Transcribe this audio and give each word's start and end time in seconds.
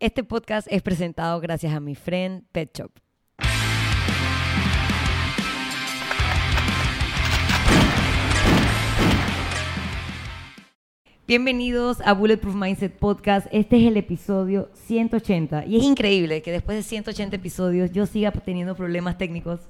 Este 0.00 0.24
podcast 0.24 0.66
es 0.70 0.80
presentado 0.80 1.38
gracias 1.40 1.74
a 1.74 1.78
mi 1.78 1.94
friend 1.94 2.44
Pet 2.52 2.74
Shop. 2.74 2.90
Bienvenidos 11.30 12.00
a 12.04 12.12
Bulletproof 12.12 12.56
Mindset 12.56 12.98
Podcast. 12.98 13.46
Este 13.52 13.76
es 13.76 13.86
el 13.86 13.96
episodio 13.96 14.68
180 14.74 15.64
y 15.64 15.76
es 15.76 15.84
increíble 15.84 16.42
que 16.42 16.50
después 16.50 16.76
de 16.76 16.82
180 16.82 17.36
episodios 17.36 17.92
yo 17.92 18.04
siga 18.06 18.32
teniendo 18.32 18.74
problemas 18.74 19.16
técnicos 19.16 19.60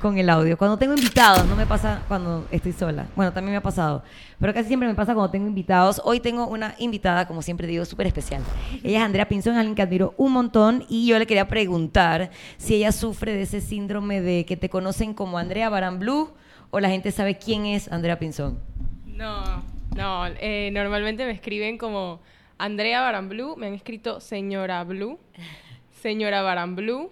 con 0.00 0.16
el 0.16 0.30
audio. 0.30 0.56
Cuando 0.56 0.78
tengo 0.78 0.94
invitados, 0.94 1.46
no 1.46 1.54
me 1.54 1.66
pasa 1.66 2.00
cuando 2.08 2.46
estoy 2.50 2.72
sola. 2.72 3.08
Bueno, 3.14 3.30
también 3.30 3.52
me 3.52 3.58
ha 3.58 3.62
pasado, 3.62 4.02
pero 4.40 4.54
casi 4.54 4.68
siempre 4.68 4.88
me 4.88 4.94
pasa 4.94 5.12
cuando 5.12 5.30
tengo 5.30 5.46
invitados. 5.46 6.00
Hoy 6.02 6.18
tengo 6.18 6.46
una 6.46 6.76
invitada, 6.78 7.28
como 7.28 7.42
siempre 7.42 7.66
digo, 7.66 7.84
súper 7.84 8.06
especial. 8.06 8.40
Ella 8.82 9.00
es 9.00 9.04
Andrea 9.04 9.28
Pinzón, 9.28 9.56
alguien 9.56 9.74
que 9.74 9.82
admiro 9.82 10.14
un 10.16 10.32
montón 10.32 10.86
y 10.88 11.06
yo 11.06 11.18
le 11.18 11.26
quería 11.26 11.46
preguntar 11.46 12.30
si 12.56 12.76
ella 12.76 12.90
sufre 12.90 13.34
de 13.34 13.42
ese 13.42 13.60
síndrome 13.60 14.22
de 14.22 14.46
que 14.46 14.56
te 14.56 14.70
conocen 14.70 15.12
como 15.12 15.36
Andrea 15.36 15.68
Baran 15.68 15.98
Blue 15.98 16.30
o 16.70 16.80
la 16.80 16.88
gente 16.88 17.12
sabe 17.12 17.36
quién 17.36 17.66
es 17.66 17.92
Andrea 17.92 18.18
Pinzón. 18.18 18.60
No, 19.04 19.62
no, 19.96 20.26
eh, 20.26 20.70
normalmente 20.72 21.24
me 21.24 21.32
escriben 21.32 21.78
como 21.78 22.20
Andrea 22.58 23.00
Baramblú, 23.00 23.56
me 23.56 23.66
han 23.66 23.74
escrito 23.74 24.20
señora 24.20 24.84
Blue, 24.84 25.18
señora 26.00 26.42
Baramblú, 26.42 27.10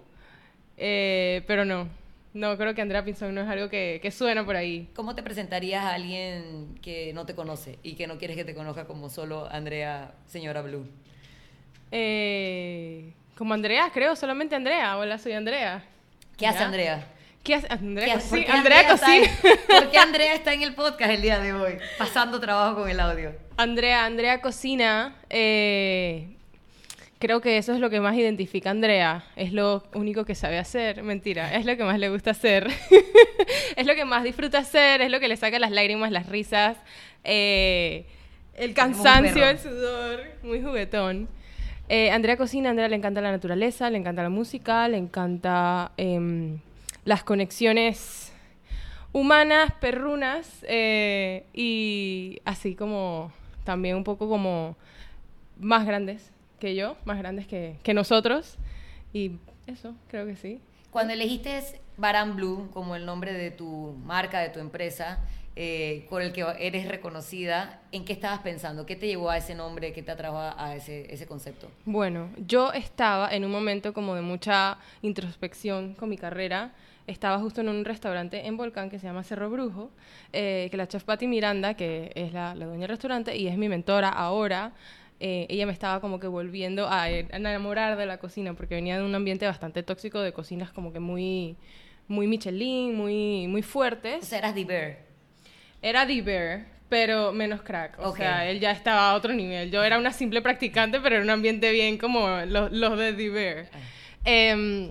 eh, 0.76 1.42
pero 1.46 1.64
no, 1.64 1.88
no, 2.34 2.56
creo 2.56 2.74
que 2.74 2.82
Andrea 2.82 3.04
Pinzón 3.04 3.34
no 3.34 3.42
es 3.42 3.48
algo 3.48 3.68
que, 3.68 3.98
que, 4.02 4.10
suena 4.10 4.44
por 4.44 4.56
ahí. 4.56 4.88
¿Cómo 4.94 5.14
te 5.14 5.22
presentarías 5.22 5.84
a 5.84 5.94
alguien 5.94 6.78
que 6.80 7.12
no 7.12 7.26
te 7.26 7.34
conoce 7.34 7.78
y 7.82 7.94
que 7.94 8.06
no 8.06 8.18
quieres 8.18 8.36
que 8.36 8.44
te 8.44 8.54
conozca 8.54 8.86
como 8.86 9.08
solo 9.08 9.48
Andrea, 9.50 10.12
señora 10.26 10.62
Blue? 10.62 10.86
Eh, 11.92 13.12
como 13.36 13.54
Andrea, 13.54 13.90
creo, 13.92 14.14
solamente 14.16 14.54
Andrea. 14.54 14.96
Hola, 14.96 15.18
soy 15.18 15.32
Andrea. 15.32 15.84
¿Qué 16.36 16.46
hace 16.46 16.62
Andrea? 16.62 17.06
¿Qué 17.42 17.54
hace 17.54 17.68
Andrea? 17.70 18.18
¿Por 18.18 18.44
qué 18.44 18.50
Andrea, 18.50 18.88
cocina. 18.88 19.28
¿Por 19.66 19.90
qué 19.90 19.98
Andrea 19.98 20.34
está 20.34 20.52
en 20.52 20.62
el 20.62 20.74
podcast 20.74 21.10
el 21.10 21.22
día 21.22 21.38
de 21.38 21.54
hoy? 21.54 21.78
Pasando 21.98 22.38
trabajo 22.38 22.80
con 22.80 22.90
el 22.90 23.00
audio. 23.00 23.32
Andrea, 23.56 24.04
Andrea 24.04 24.42
cocina. 24.42 25.16
Eh, 25.30 26.36
creo 27.18 27.40
que 27.40 27.56
eso 27.56 27.72
es 27.72 27.80
lo 27.80 27.88
que 27.88 27.98
más 28.00 28.14
identifica 28.14 28.68
a 28.68 28.72
Andrea. 28.72 29.24
Es 29.36 29.54
lo 29.54 29.84
único 29.94 30.26
que 30.26 30.34
sabe 30.34 30.58
hacer. 30.58 31.02
Mentira, 31.02 31.54
es 31.54 31.64
lo 31.64 31.78
que 31.78 31.84
más 31.84 31.98
le 31.98 32.10
gusta 32.10 32.32
hacer. 32.32 32.68
es 33.76 33.86
lo 33.86 33.94
que 33.94 34.04
más 34.04 34.22
disfruta 34.22 34.58
hacer. 34.58 35.00
Es 35.00 35.10
lo 35.10 35.18
que 35.18 35.28
le 35.28 35.36
saca 35.38 35.58
las 35.58 35.70
lágrimas, 35.70 36.10
las 36.10 36.28
risas, 36.28 36.76
eh, 37.24 38.04
el 38.54 38.74
cansancio, 38.74 39.48
el 39.48 39.58
sudor. 39.58 40.20
Muy 40.42 40.60
juguetón. 40.60 41.26
Eh, 41.88 42.10
Andrea 42.10 42.36
cocina, 42.36 42.68
a 42.68 42.70
Andrea 42.70 42.88
le 42.88 42.96
encanta 42.96 43.22
la 43.22 43.32
naturaleza, 43.32 43.88
le 43.88 43.96
encanta 43.96 44.22
la 44.22 44.28
música, 44.28 44.86
le 44.88 44.98
encanta 44.98 45.92
em, 45.96 46.60
las 47.04 47.24
conexiones 47.24 48.32
humanas, 49.12 49.72
perrunas, 49.80 50.64
eh, 50.68 51.44
y 51.52 52.40
así 52.44 52.74
como 52.74 53.32
también 53.64 53.96
un 53.96 54.04
poco 54.04 54.28
como 54.28 54.76
más 55.58 55.86
grandes 55.86 56.30
que 56.58 56.74
yo, 56.74 56.96
más 57.04 57.18
grandes 57.18 57.46
que, 57.46 57.76
que 57.82 57.94
nosotros. 57.94 58.56
Y 59.12 59.32
eso, 59.66 59.94
creo 60.08 60.26
que 60.26 60.36
sí. 60.36 60.60
Cuando 60.90 61.12
elegiste 61.12 61.62
Baran 61.96 62.36
Blue 62.36 62.68
como 62.72 62.96
el 62.96 63.06
nombre 63.06 63.32
de 63.32 63.50
tu 63.50 63.94
marca, 64.04 64.40
de 64.40 64.48
tu 64.48 64.60
empresa, 64.60 65.20
eh, 65.56 66.06
con 66.08 66.22
el 66.22 66.32
que 66.32 66.46
eres 66.58 66.88
reconocida, 66.88 67.80
¿en 67.92 68.04
qué 68.04 68.12
estabas 68.12 68.40
pensando? 68.40 68.86
¿Qué 68.86 68.96
te 68.96 69.06
llevó 69.06 69.30
a 69.30 69.36
ese 69.36 69.54
nombre? 69.54 69.92
¿Qué 69.92 70.02
te 70.02 70.12
atrajo 70.12 70.38
a 70.38 70.74
ese, 70.76 71.12
ese 71.12 71.26
concepto? 71.26 71.70
Bueno, 71.84 72.30
yo 72.38 72.72
estaba 72.72 73.34
en 73.34 73.44
un 73.44 73.50
momento 73.50 73.92
como 73.92 74.14
de 74.14 74.22
mucha 74.22 74.78
introspección 75.02 75.94
con 75.94 76.08
mi 76.08 76.16
carrera 76.16 76.72
estaba 77.10 77.38
justo 77.38 77.60
en 77.60 77.68
un 77.68 77.84
restaurante 77.84 78.46
en 78.46 78.56
Volcán 78.56 78.88
que 78.88 78.98
se 78.98 79.06
llama 79.06 79.24
Cerro 79.24 79.50
Brujo, 79.50 79.90
eh, 80.32 80.68
que 80.70 80.76
la 80.76 80.86
chef 80.86 81.04
Patti 81.04 81.26
Miranda, 81.26 81.74
que 81.74 82.12
es 82.14 82.32
la, 82.32 82.54
dueña 82.54 82.80
del 82.80 82.88
restaurante 82.88 83.36
y 83.36 83.48
es 83.48 83.56
mi 83.56 83.68
mentora 83.68 84.08
ahora, 84.08 84.72
eh, 85.18 85.46
ella 85.50 85.66
me 85.66 85.72
estaba 85.72 86.00
como 86.00 86.18
que 86.20 86.26
volviendo 86.26 86.88
a, 86.88 87.10
enamorar 87.10 87.98
de 87.98 88.06
la 88.06 88.18
cocina 88.18 88.54
porque 88.54 88.76
venía 88.76 88.96
de 88.96 89.04
un 89.04 89.14
ambiente 89.14 89.44
bastante 89.46 89.82
tóxico 89.82 90.20
de 90.20 90.32
cocinas 90.32 90.70
como 90.72 90.92
que 90.92 91.00
muy, 91.00 91.56
muy 92.08 92.26
Michelin, 92.26 92.96
muy, 92.96 93.46
muy 93.48 93.62
fuertes. 93.62 94.22
O 94.22 94.26
sea, 94.26 94.38
eras 94.38 94.54
Bear. 94.54 94.98
Era 95.82 96.04
Bear, 96.06 96.66
pero 96.88 97.32
menos 97.32 97.62
crack. 97.62 97.98
O 97.98 98.14
sea, 98.14 98.48
él 98.48 98.60
ya 98.60 98.70
estaba 98.70 99.10
a 99.10 99.14
otro 99.14 99.32
nivel. 99.32 99.70
Yo 99.70 99.82
era 99.82 99.98
una 99.98 100.12
simple 100.12 100.40
practicante, 100.42 101.00
pero 101.00 101.16
en 101.16 101.22
un 101.22 101.30
ambiente 101.30 101.70
bien 101.72 101.98
como 101.98 102.28
los, 102.46 102.70
los 102.72 102.98
de 102.98 103.30
Bear. 103.30 103.66
Eh, 104.24 104.90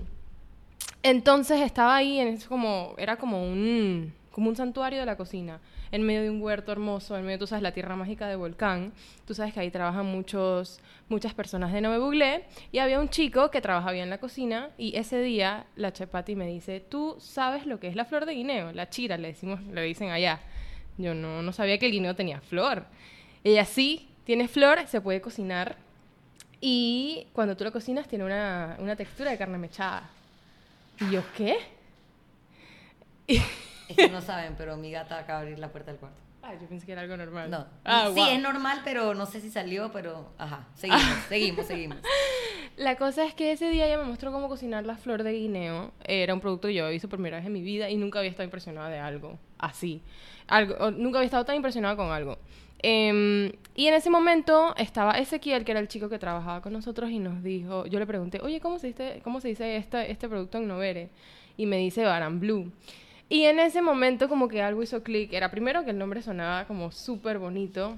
entonces 1.02 1.60
estaba 1.60 1.96
ahí, 1.96 2.38
como, 2.48 2.94
era 2.98 3.16
como 3.16 3.42
un, 3.42 4.12
santuario 4.54 5.00
de 5.00 5.06
la 5.06 5.16
cocina, 5.16 5.60
en 5.92 6.02
medio 6.02 6.22
de 6.22 6.30
un 6.30 6.42
huerto 6.42 6.72
hermoso, 6.72 7.16
en 7.16 7.24
medio, 7.24 7.38
tú 7.38 7.46
sabes, 7.46 7.62
la 7.62 7.72
tierra 7.72 7.96
mágica 7.96 8.28
de 8.28 8.36
Volcán. 8.36 8.92
Tú 9.26 9.34
sabes 9.34 9.52
que 9.52 9.60
ahí 9.60 9.70
trabajan 9.70 10.06
muchos, 10.06 10.80
muchas 11.08 11.34
personas 11.34 11.72
de 11.72 11.80
Nove 11.80 11.98
Buglé. 11.98 12.44
Y 12.70 12.78
había 12.78 13.00
un 13.00 13.08
chico 13.08 13.50
que 13.50 13.60
trabajaba 13.60 13.96
en 13.96 14.10
la 14.10 14.18
cocina 14.18 14.70
y 14.78 14.96
ese 14.96 15.20
día 15.20 15.66
la 15.76 15.92
Chepati 15.92 16.36
me 16.36 16.46
dice, 16.46 16.80
¿tú 16.80 17.16
sabes 17.18 17.66
lo 17.66 17.80
que 17.80 17.88
es 17.88 17.96
la 17.96 18.04
flor 18.04 18.26
de 18.26 18.34
guineo? 18.34 18.72
La 18.72 18.88
chira, 18.88 19.16
le, 19.16 19.28
decimos, 19.28 19.62
le 19.62 19.82
dicen 19.82 20.10
allá. 20.10 20.40
Yo 20.96 21.14
no, 21.14 21.52
sabía 21.52 21.78
que 21.78 21.86
el 21.86 21.92
guineo 21.92 22.14
tenía 22.14 22.40
flor. 22.40 22.84
Ella 23.42 23.64
sí, 23.64 24.08
tiene 24.24 24.48
flor, 24.48 24.86
se 24.86 25.00
puede 25.00 25.20
cocinar. 25.20 25.76
Y 26.60 27.26
cuando 27.32 27.56
tú 27.56 27.64
lo 27.64 27.72
cocinas 27.72 28.06
tiene 28.06 28.24
una 28.24 28.94
textura 28.96 29.30
de 29.30 29.38
carne 29.38 29.58
mechada. 29.58 30.08
¿Y 31.00 31.10
yo 31.10 31.22
qué? 31.36 31.58
Es 33.26 33.96
que 33.96 34.08
no 34.08 34.20
saben, 34.20 34.54
pero 34.56 34.76
mi 34.76 34.90
gata 34.90 35.18
acaba 35.18 35.40
de 35.40 35.46
abrir 35.46 35.58
la 35.58 35.70
puerta 35.72 35.90
del 35.90 36.00
cuarto. 36.00 36.20
Ah, 36.42 36.54
yo 36.54 36.66
pensé 36.66 36.86
que 36.86 36.92
era 36.92 37.02
algo 37.02 37.16
normal. 37.16 37.50
No. 37.50 37.66
Ah, 37.84 38.10
sí, 38.14 38.20
es 38.28 38.40
normal, 38.40 38.80
pero 38.84 39.14
no 39.14 39.26
sé 39.26 39.40
si 39.40 39.50
salió, 39.50 39.92
pero 39.92 40.32
ajá. 40.38 40.66
Seguimos, 40.74 41.02
seguimos, 41.28 41.66
seguimos. 41.66 41.98
La 42.76 42.96
cosa 42.96 43.24
es 43.24 43.34
que 43.34 43.52
ese 43.52 43.68
día 43.68 43.86
ella 43.86 43.98
me 43.98 44.04
mostró 44.04 44.32
cómo 44.32 44.48
cocinar 44.48 44.86
la 44.86 44.96
flor 44.96 45.22
de 45.22 45.32
guineo. 45.32 45.92
Era 46.04 46.32
un 46.32 46.40
producto 46.40 46.68
que 46.68 46.74
yo 46.74 46.84
había 46.84 46.92
visto 46.92 47.08
por 47.08 47.18
primera 47.18 47.36
vez 47.36 47.46
en 47.46 47.52
mi 47.52 47.62
vida 47.62 47.90
y 47.90 47.96
nunca 47.96 48.20
había 48.20 48.30
estado 48.30 48.44
impresionada 48.44 48.88
de 48.88 48.98
algo 48.98 49.38
así. 49.58 50.02
Algo, 50.46 50.90
nunca 50.90 51.18
había 51.18 51.26
estado 51.26 51.44
tan 51.44 51.56
impresionada 51.56 51.94
con 51.96 52.10
algo. 52.10 52.38
Em, 52.82 53.52
y 53.74 53.86
en 53.86 53.94
ese 53.94 54.10
momento 54.10 54.74
estaba 54.76 55.18
Ezequiel, 55.18 55.64
que 55.64 55.72
era 55.72 55.80
el 55.80 55.88
chico 55.88 56.08
que 56.08 56.18
trabajaba 56.18 56.62
con 56.62 56.72
nosotros, 56.72 57.10
y 57.10 57.18
nos 57.18 57.42
dijo, 57.42 57.86
yo 57.86 57.98
le 57.98 58.06
pregunté, 58.06 58.40
oye, 58.42 58.60
¿cómo 58.60 58.78
se 58.78 58.88
dice, 58.88 59.20
cómo 59.22 59.40
se 59.40 59.48
dice 59.48 59.76
este, 59.76 60.28
producto 60.28 60.58
en 60.58 60.68
Novere? 60.68 61.10
Y 61.56 61.66
me 61.66 61.76
dice 61.76 62.04
Baran 62.04 62.40
Blue. 62.40 62.72
Y 63.28 63.44
en 63.44 63.58
ese 63.60 63.82
momento 63.82 64.28
como 64.28 64.48
que 64.48 64.62
algo 64.62 64.82
hizo 64.82 65.02
clic. 65.02 65.32
Era 65.32 65.50
primero 65.50 65.84
que 65.84 65.90
el 65.90 65.98
nombre 65.98 66.22
sonaba 66.22 66.66
como 66.66 66.90
súper 66.90 67.38
bonito. 67.38 67.96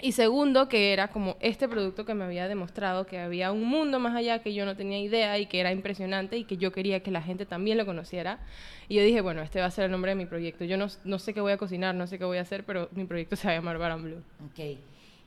Y 0.00 0.12
segundo, 0.12 0.68
que 0.68 0.92
era 0.92 1.08
como 1.08 1.36
este 1.40 1.68
producto 1.68 2.04
que 2.04 2.14
me 2.14 2.24
había 2.24 2.48
demostrado 2.48 3.06
que 3.06 3.18
había 3.18 3.52
un 3.52 3.64
mundo 3.64 4.00
más 4.00 4.14
allá 4.14 4.40
que 4.40 4.52
yo 4.52 4.64
no 4.64 4.76
tenía 4.76 4.98
idea 4.98 5.38
y 5.38 5.46
que 5.46 5.60
era 5.60 5.72
impresionante 5.72 6.36
y 6.36 6.44
que 6.44 6.56
yo 6.56 6.72
quería 6.72 7.02
que 7.02 7.10
la 7.10 7.22
gente 7.22 7.46
también 7.46 7.78
lo 7.78 7.86
conociera. 7.86 8.40
Y 8.88 8.96
yo 8.96 9.02
dije, 9.02 9.20
bueno, 9.20 9.40
este 9.42 9.60
va 9.60 9.66
a 9.66 9.70
ser 9.70 9.86
el 9.86 9.90
nombre 9.90 10.10
de 10.10 10.16
mi 10.16 10.26
proyecto. 10.26 10.64
Yo 10.64 10.76
no, 10.76 10.88
no 11.04 11.18
sé 11.18 11.32
qué 11.32 11.40
voy 11.40 11.52
a 11.52 11.56
cocinar, 11.56 11.94
no 11.94 12.06
sé 12.06 12.18
qué 12.18 12.24
voy 12.24 12.38
a 12.38 12.42
hacer, 12.42 12.64
pero 12.64 12.88
mi 12.92 13.04
proyecto 13.04 13.36
se 13.36 13.46
va 13.46 13.54
a 13.54 13.56
llamar 13.56 13.78
Baran 13.78 14.02
Blue. 14.02 14.22
Ok. 14.50 14.78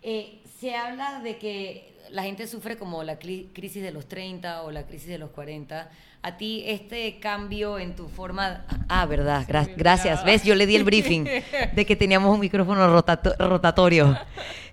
Eh, 0.03 0.41
se 0.59 0.75
habla 0.75 1.21
de 1.21 1.37
que 1.37 1.95
la 2.11 2.23
gente 2.23 2.47
sufre 2.47 2.77
como 2.77 3.03
la 3.03 3.17
crisis 3.19 3.81
de 3.81 3.91
los 3.91 4.07
30 4.07 4.63
o 4.63 4.71
la 4.71 4.85
crisis 4.85 5.07
de 5.07 5.17
los 5.17 5.31
40. 5.31 5.89
A 6.21 6.37
ti 6.37 6.63
este 6.65 7.19
cambio 7.19 7.79
en 7.79 7.95
tu 7.95 8.09
forma... 8.09 8.65
Ah, 8.89 9.05
verdad, 9.05 9.45
gracias. 9.47 10.25
¿Ves? 10.25 10.43
Yo 10.43 10.55
le 10.55 10.65
di 10.65 10.75
el 10.75 10.83
briefing 10.83 11.23
de 11.73 11.85
que 11.85 11.95
teníamos 11.95 12.33
un 12.33 12.39
micrófono 12.39 13.01
rotatorio. 13.39 14.17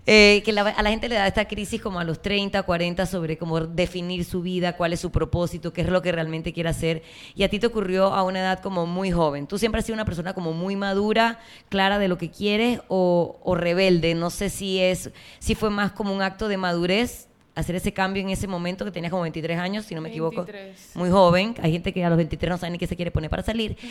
Eh, 0.06 0.42
que 0.44 0.50
a 0.50 0.82
la 0.82 0.90
gente 0.90 1.08
le 1.08 1.14
da 1.14 1.26
esta 1.26 1.46
crisis 1.46 1.80
como 1.80 1.98
a 1.98 2.04
los 2.04 2.20
30, 2.20 2.62
40 2.62 3.06
sobre 3.06 3.38
cómo 3.38 3.60
definir 3.60 4.26
su 4.26 4.42
vida, 4.42 4.74
cuál 4.76 4.92
es 4.92 5.00
su 5.00 5.10
propósito, 5.10 5.72
qué 5.72 5.80
es 5.80 5.88
lo 5.88 6.02
que 6.02 6.12
realmente 6.12 6.52
quiere 6.52 6.68
hacer. 6.68 7.02
Y 7.34 7.42
a 7.42 7.48
ti 7.48 7.58
te 7.58 7.68
ocurrió 7.68 8.12
a 8.12 8.22
una 8.22 8.40
edad 8.40 8.60
como 8.60 8.84
muy 8.84 9.10
joven. 9.10 9.46
Tú 9.46 9.56
siempre 9.56 9.78
has 9.78 9.86
sido 9.86 9.94
una 9.94 10.04
persona 10.04 10.34
como 10.34 10.52
muy 10.52 10.76
madura, 10.76 11.38
clara 11.70 11.98
de 11.98 12.08
lo 12.08 12.18
que 12.18 12.30
quieres 12.30 12.80
o, 12.88 13.38
o 13.42 13.54
rebelde. 13.54 14.14
No 14.14 14.28
sé 14.28 14.50
si, 14.50 14.78
es, 14.78 15.10
si 15.38 15.54
fue 15.54 15.70
más 15.70 15.92
como 15.92 16.12
un 16.14 16.20
acto 16.20 16.48
de 16.48 16.58
madurez 16.58 17.28
hacer 17.54 17.76
ese 17.76 17.92
cambio 17.92 18.22
en 18.22 18.30
ese 18.30 18.46
momento 18.46 18.84
que 18.84 18.90
tenías 18.90 19.10
como 19.10 19.22
23 19.22 19.58
años, 19.58 19.84
si 19.84 19.94
no 19.94 20.00
me 20.00 20.08
equivoco. 20.08 20.46
Muy 20.94 21.10
joven. 21.10 21.54
Hay 21.62 21.72
gente 21.72 21.92
que 21.92 22.04
a 22.04 22.08
los 22.08 22.16
23 22.16 22.50
no 22.50 22.58
sabe 22.58 22.72
ni 22.72 22.78
qué 22.78 22.86
se 22.86 22.96
quiere 22.96 23.10
poner 23.10 23.30
para 23.30 23.42
salir. 23.42 23.76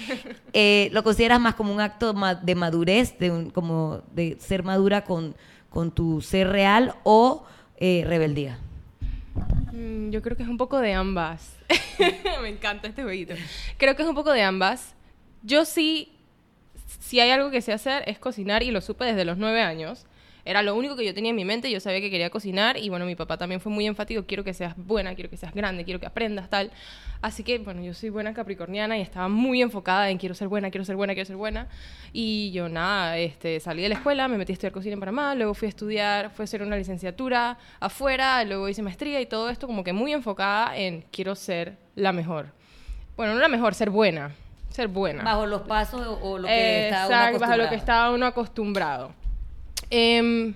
Eh, 0.56 0.89
¿Lo 0.92 1.04
consideras 1.04 1.39
más 1.39 1.56
como 1.56 1.74
un 1.74 1.81
acto 1.81 2.13
de 2.44 2.56
madurez, 2.56 3.18
de 3.18 3.50
como 3.54 4.04
de 4.13 4.38
ser 4.39 4.62
madura 4.63 5.04
con, 5.04 5.36
con 5.69 5.89
tu 5.89 6.21
ser 6.21 6.50
real 6.50 6.94
o 7.04 7.44
eh, 7.77 8.04
rebeldía? 8.06 8.60
Mm, 9.71 10.12
yo 10.12 10.21
creo 10.21 10.38
que 10.38 10.44
es 10.44 10.50
un 10.50 10.57
poco 10.57 10.80
de 10.80 10.94
ambas. 10.94 11.57
me 12.42 12.50
encanta 12.50 12.88
este 12.88 13.01
jueguito. 13.01 13.33
Creo 13.77 13.95
que 13.95 14.04
es 14.04 14.07
un 14.07 14.13
poco 14.13 14.31
de 14.31 14.44
ambas. 14.44 14.94
Yo 15.42 15.66
sí, 15.66 16.12
si 17.00 17.19
hay 17.19 17.31
algo 17.31 17.50
que 17.50 17.62
sé 17.62 17.74
hacer 17.74 18.04
es 18.06 18.19
cocinar 18.19 18.62
y 18.62 18.69
lo 18.69 18.81
supe 18.81 19.06
desde 19.06 19.25
los 19.25 19.38
nueve 19.38 19.62
años. 19.62 20.06
Era 20.45 20.62
lo 20.62 20.75
único 20.75 20.98
que 20.98 21.06
yo 21.06 21.13
tenía 21.13 21.30
en 21.30 21.38
mi 21.38 21.45
mente, 21.45 21.72
yo 21.72 21.80
sabía 21.80 22.01
que 22.01 22.12
quería 22.12 22.30
cocinar 22.30 22.78
y 22.78 22.90
bueno, 22.90 23.06
mi 23.06 23.16
papá 23.16 23.38
también 23.38 23.62
fue 23.62 23.72
muy 23.72 23.88
enfático, 23.88 24.25
quiero 24.25 24.44
que 24.44 24.54
seas 24.54 24.74
buena, 24.75 25.16
quiero 25.16 25.30
que 25.30 25.38
seas 25.38 25.54
grande, 25.54 25.86
quiero 25.86 26.01
que 26.01 26.06
aprendas 26.06 26.50
tal. 26.50 26.72
Así 27.22 27.44
que 27.44 27.60
bueno, 27.60 27.81
yo 27.81 27.94
soy 27.94 28.10
buena 28.10 28.34
capricorniana 28.34 28.98
y 28.98 29.01
estaba 29.01 29.30
muy 29.30 29.62
enfocada 29.62 30.10
en 30.10 30.18
quiero 30.18 30.36
ser 30.36 30.50
buena, 30.50 30.69
quiero 30.69 30.84
ser 30.84 30.98
buena, 30.98 31.13
quiero 31.13 31.25
ser 31.25 31.38
buena. 31.38 31.68
Y 32.12 32.51
yo 32.51 32.68
nada, 32.68 33.18
este, 33.18 33.62
salí 33.62 33.84
de 33.84 33.90
la 33.90 33.95
escuela, 33.95 34.28
me 34.28 34.38
metí 34.38 34.51
a 34.51 34.54
estudiar 34.54 34.74
cocina 34.74 34.95
en 34.95 35.00
Panamá, 35.00 35.34
luego 35.34 35.54
fui 35.54 35.68
a 35.68 35.69
estudiar, 35.69 36.30
fui 36.31 36.44
a 36.44 36.45
hacer 36.45 36.62
una 36.62 36.75
licenciatura 36.75 37.57
afuera, 37.80 38.44
luego 38.44 38.68
hice 38.68 38.81
maestría 38.81 39.22
y 39.22 39.25
todo 39.25 39.50
esto 39.50 39.66
como 39.66 39.86
que 39.86 39.94
muy 39.94 40.12
enfocada 40.12 40.75
en 40.75 41.06
quiero 41.10 41.36
ser 41.36 41.78
la 41.95 42.12
mejor. 42.12 42.48
Bueno, 43.16 43.34
no 43.34 43.40
la 43.40 43.48
mejor, 43.48 43.75
ser 43.75 43.90
buena. 43.90 44.31
Ser 44.69 44.90
buena. 44.90 45.24
Bajo 45.24 45.45
los 45.45 45.62
pasos 45.62 46.01
o 46.22 46.38
lo 46.38 46.48
que 46.48 46.90
estaba 46.90 47.07
uno 47.07 47.16
acostumbrado. 47.16 47.40
bajo 47.40 47.57
lo 47.57 47.69
que 47.69 47.75
estaba 47.75 48.12
uno 48.12 48.25
acostumbrado. 48.25 49.23
Em, 49.95 50.56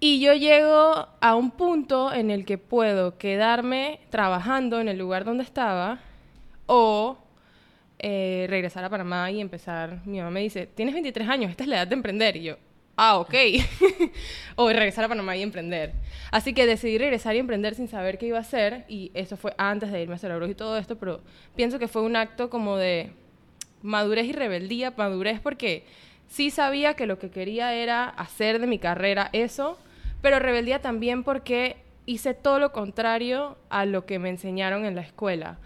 y 0.00 0.18
yo 0.18 0.34
llego 0.34 1.06
a 1.20 1.36
un 1.36 1.52
punto 1.52 2.12
en 2.12 2.32
el 2.32 2.44
que 2.44 2.58
puedo 2.58 3.16
quedarme 3.16 4.00
trabajando 4.10 4.80
en 4.80 4.88
el 4.88 4.98
lugar 4.98 5.24
donde 5.24 5.44
estaba 5.44 6.00
o 6.66 7.18
eh, 8.00 8.46
regresar 8.50 8.84
a 8.84 8.90
Panamá 8.90 9.30
y 9.30 9.40
empezar. 9.40 10.04
Mi 10.06 10.18
mamá 10.18 10.32
me 10.32 10.40
dice, 10.40 10.66
tienes 10.66 10.92
23 10.92 11.28
años, 11.28 11.50
esta 11.52 11.62
es 11.62 11.68
la 11.68 11.76
edad 11.76 11.86
de 11.86 11.94
emprender. 11.94 12.36
Y 12.36 12.42
yo, 12.42 12.56
ah, 12.96 13.18
ok. 13.18 13.32
o 14.56 14.68
regresar 14.70 15.04
a 15.04 15.08
Panamá 15.08 15.36
y 15.36 15.42
emprender. 15.42 15.92
Así 16.32 16.52
que 16.52 16.66
decidí 16.66 16.98
regresar 16.98 17.36
y 17.36 17.38
emprender 17.38 17.76
sin 17.76 17.86
saber 17.86 18.18
qué 18.18 18.26
iba 18.26 18.38
a 18.38 18.40
hacer. 18.40 18.84
Y 18.88 19.12
eso 19.14 19.36
fue 19.36 19.54
antes 19.56 19.92
de 19.92 20.02
irme 20.02 20.16
a 20.16 20.18
Cerebros 20.18 20.50
y 20.50 20.56
todo 20.56 20.78
esto, 20.78 20.98
pero 20.98 21.20
pienso 21.54 21.78
que 21.78 21.86
fue 21.86 22.02
un 22.02 22.16
acto 22.16 22.50
como 22.50 22.76
de 22.76 23.12
madurez 23.82 24.26
y 24.26 24.32
rebeldía. 24.32 24.92
Madurez 24.96 25.38
porque 25.38 25.84
sí 26.28 26.50
sabía 26.50 26.94
que 26.94 27.06
lo 27.06 27.18
que 27.18 27.30
quería 27.30 27.74
era 27.74 28.08
hacer 28.08 28.58
de 28.58 28.66
mi 28.66 28.78
carrera 28.78 29.28
eso, 29.32 29.78
pero 30.20 30.38
rebeldía 30.38 30.80
también 30.80 31.24
porque 31.24 31.76
hice 32.06 32.34
todo 32.34 32.58
lo 32.58 32.72
contrario 32.72 33.56
a 33.70 33.84
lo 33.84 34.06
que 34.06 34.18
me 34.18 34.28
enseñaron 34.28 34.84
en 34.84 34.94
la 34.94 35.02
escuela. 35.02 35.58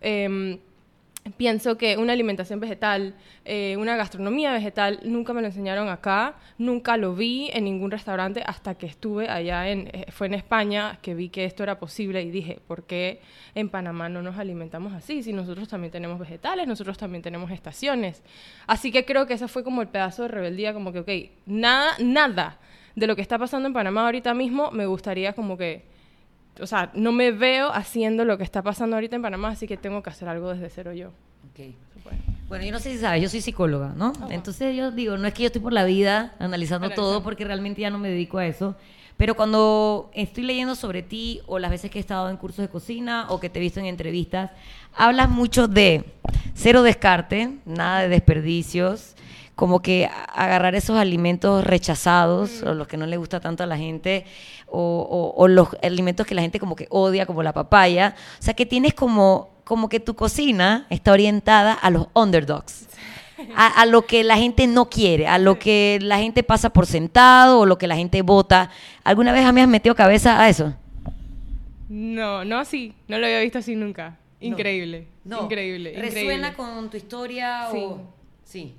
Em, 0.00 0.58
pienso 1.36 1.76
que 1.76 1.96
una 1.96 2.12
alimentación 2.12 2.60
vegetal, 2.60 3.14
eh, 3.44 3.76
una 3.78 3.96
gastronomía 3.96 4.52
vegetal, 4.52 5.00
nunca 5.04 5.32
me 5.32 5.40
lo 5.40 5.48
enseñaron 5.48 5.88
acá, 5.88 6.34
nunca 6.58 6.96
lo 6.96 7.14
vi 7.14 7.50
en 7.52 7.64
ningún 7.64 7.90
restaurante 7.90 8.42
hasta 8.46 8.74
que 8.74 8.86
estuve 8.86 9.28
allá, 9.28 9.68
en, 9.68 9.88
eh, 9.92 10.06
fue 10.10 10.26
en 10.28 10.34
España 10.34 10.98
que 11.02 11.14
vi 11.14 11.28
que 11.28 11.44
esto 11.44 11.62
era 11.62 11.78
posible 11.78 12.22
y 12.22 12.30
dije, 12.30 12.58
¿por 12.66 12.84
qué 12.84 13.20
en 13.54 13.68
Panamá 13.68 14.08
no 14.08 14.22
nos 14.22 14.38
alimentamos 14.38 14.92
así? 14.94 15.22
Si 15.22 15.32
nosotros 15.32 15.68
también 15.68 15.90
tenemos 15.90 16.18
vegetales, 16.18 16.66
nosotros 16.66 16.96
también 16.96 17.22
tenemos 17.22 17.50
estaciones. 17.50 18.22
Así 18.66 18.90
que 18.90 19.04
creo 19.04 19.26
que 19.26 19.34
ese 19.34 19.48
fue 19.48 19.62
como 19.62 19.82
el 19.82 19.88
pedazo 19.88 20.22
de 20.22 20.28
rebeldía, 20.28 20.72
como 20.72 20.92
que, 20.92 21.00
ok, 21.00 21.10
nada, 21.46 21.92
nada 21.98 22.58
de 22.94 23.06
lo 23.06 23.14
que 23.14 23.22
está 23.22 23.38
pasando 23.38 23.66
en 23.66 23.72
Panamá 23.72 24.04
ahorita 24.04 24.34
mismo 24.34 24.70
me 24.70 24.86
gustaría 24.86 25.32
como 25.32 25.56
que 25.56 25.89
o 26.60 26.66
sea, 26.66 26.90
no 26.94 27.12
me 27.12 27.32
veo 27.32 27.72
haciendo 27.72 28.24
lo 28.24 28.38
que 28.38 28.44
está 28.44 28.62
pasando 28.62 28.96
ahorita 28.96 29.16
en 29.16 29.22
Panamá, 29.22 29.50
así 29.50 29.66
que 29.66 29.76
tengo 29.76 30.02
que 30.02 30.10
hacer 30.10 30.28
algo 30.28 30.52
desde 30.52 30.70
cero 30.70 30.92
yo. 30.92 31.10
Okay. 31.52 31.76
Bueno, 32.48 32.64
yo 32.64 32.72
no 32.72 32.80
sé 32.80 32.92
si 32.92 32.98
sabes, 32.98 33.22
yo 33.22 33.28
soy 33.28 33.40
psicóloga, 33.40 33.92
¿no? 33.96 34.12
Ah, 34.20 34.28
Entonces 34.30 34.74
yo 34.74 34.90
digo, 34.90 35.16
no 35.16 35.28
es 35.28 35.34
que 35.34 35.44
yo 35.44 35.46
estoy 35.46 35.62
por 35.62 35.72
la 35.72 35.84
vida 35.84 36.34
analizando 36.40 36.90
todo, 36.90 37.22
porque 37.22 37.44
realmente 37.44 37.80
ya 37.80 37.90
no 37.90 37.98
me 37.98 38.08
dedico 38.08 38.38
a 38.38 38.46
eso. 38.46 38.74
Pero 39.16 39.36
cuando 39.36 40.10
estoy 40.14 40.44
leyendo 40.44 40.74
sobre 40.74 41.02
ti 41.02 41.42
o 41.46 41.58
las 41.58 41.70
veces 41.70 41.90
que 41.90 41.98
he 41.98 42.00
estado 42.00 42.28
en 42.30 42.36
cursos 42.36 42.62
de 42.62 42.68
cocina 42.68 43.26
o 43.28 43.38
que 43.38 43.50
te 43.50 43.58
he 43.58 43.62
visto 43.62 43.78
en 43.78 43.86
entrevistas, 43.86 44.50
hablas 44.96 45.28
mucho 45.28 45.68
de 45.68 46.04
cero 46.54 46.82
descarte, 46.82 47.58
nada 47.66 48.00
de 48.00 48.08
desperdicios, 48.08 49.14
como 49.60 49.82
que 49.82 50.08
agarrar 50.34 50.74
esos 50.74 50.96
alimentos 50.96 51.62
rechazados 51.62 52.62
o 52.62 52.72
los 52.72 52.88
que 52.88 52.96
no 52.96 53.04
le 53.04 53.18
gusta 53.18 53.40
tanto 53.40 53.62
a 53.62 53.66
la 53.66 53.76
gente 53.76 54.24
o, 54.66 55.46
los 55.50 55.68
alimentos 55.82 56.26
que 56.26 56.34
la 56.34 56.40
gente 56.40 56.58
como 56.58 56.74
que 56.74 56.86
odia, 56.88 57.26
como 57.26 57.42
la 57.42 57.52
papaya. 57.52 58.14
O 58.38 58.42
sea, 58.42 58.54
que 58.54 58.64
tienes 58.64 58.94
como, 58.94 59.50
como 59.64 59.90
que 59.90 60.00
tu 60.00 60.14
cocina 60.14 60.86
está 60.88 61.12
orientada 61.12 61.74
a 61.74 61.90
los 61.90 62.06
underdogs. 62.14 62.88
A, 63.54 63.84
lo 63.84 64.06
que 64.06 64.24
la 64.24 64.38
gente 64.38 64.66
no 64.66 64.88
quiere, 64.88 65.26
a 65.26 65.36
lo 65.36 65.58
que 65.58 65.98
la 66.00 66.16
gente 66.20 66.42
pasa 66.42 66.70
por 66.70 66.86
sentado 66.86 67.60
o 67.60 67.66
lo 67.66 67.76
que 67.76 67.86
la 67.86 67.96
gente 67.96 68.22
vota. 68.22 68.70
¿Alguna 69.04 69.30
vez 69.30 69.44
a 69.44 69.52
mí 69.52 69.60
has 69.60 69.68
metido 69.68 69.94
cabeza 69.94 70.40
a 70.40 70.48
eso? 70.48 70.72
No, 71.90 72.46
no 72.46 72.58
así. 72.58 72.94
No 73.08 73.18
lo 73.18 73.26
había 73.26 73.40
visto 73.40 73.58
así 73.58 73.76
nunca. 73.76 74.16
Increíble. 74.40 75.08
No. 75.22 75.42
Increíble. 75.42 75.92
¿Resuena 75.98 76.54
con 76.54 76.88
tu 76.88 76.96
historia 76.96 77.68
o...? 77.74 78.00
Sí. 78.42 78.74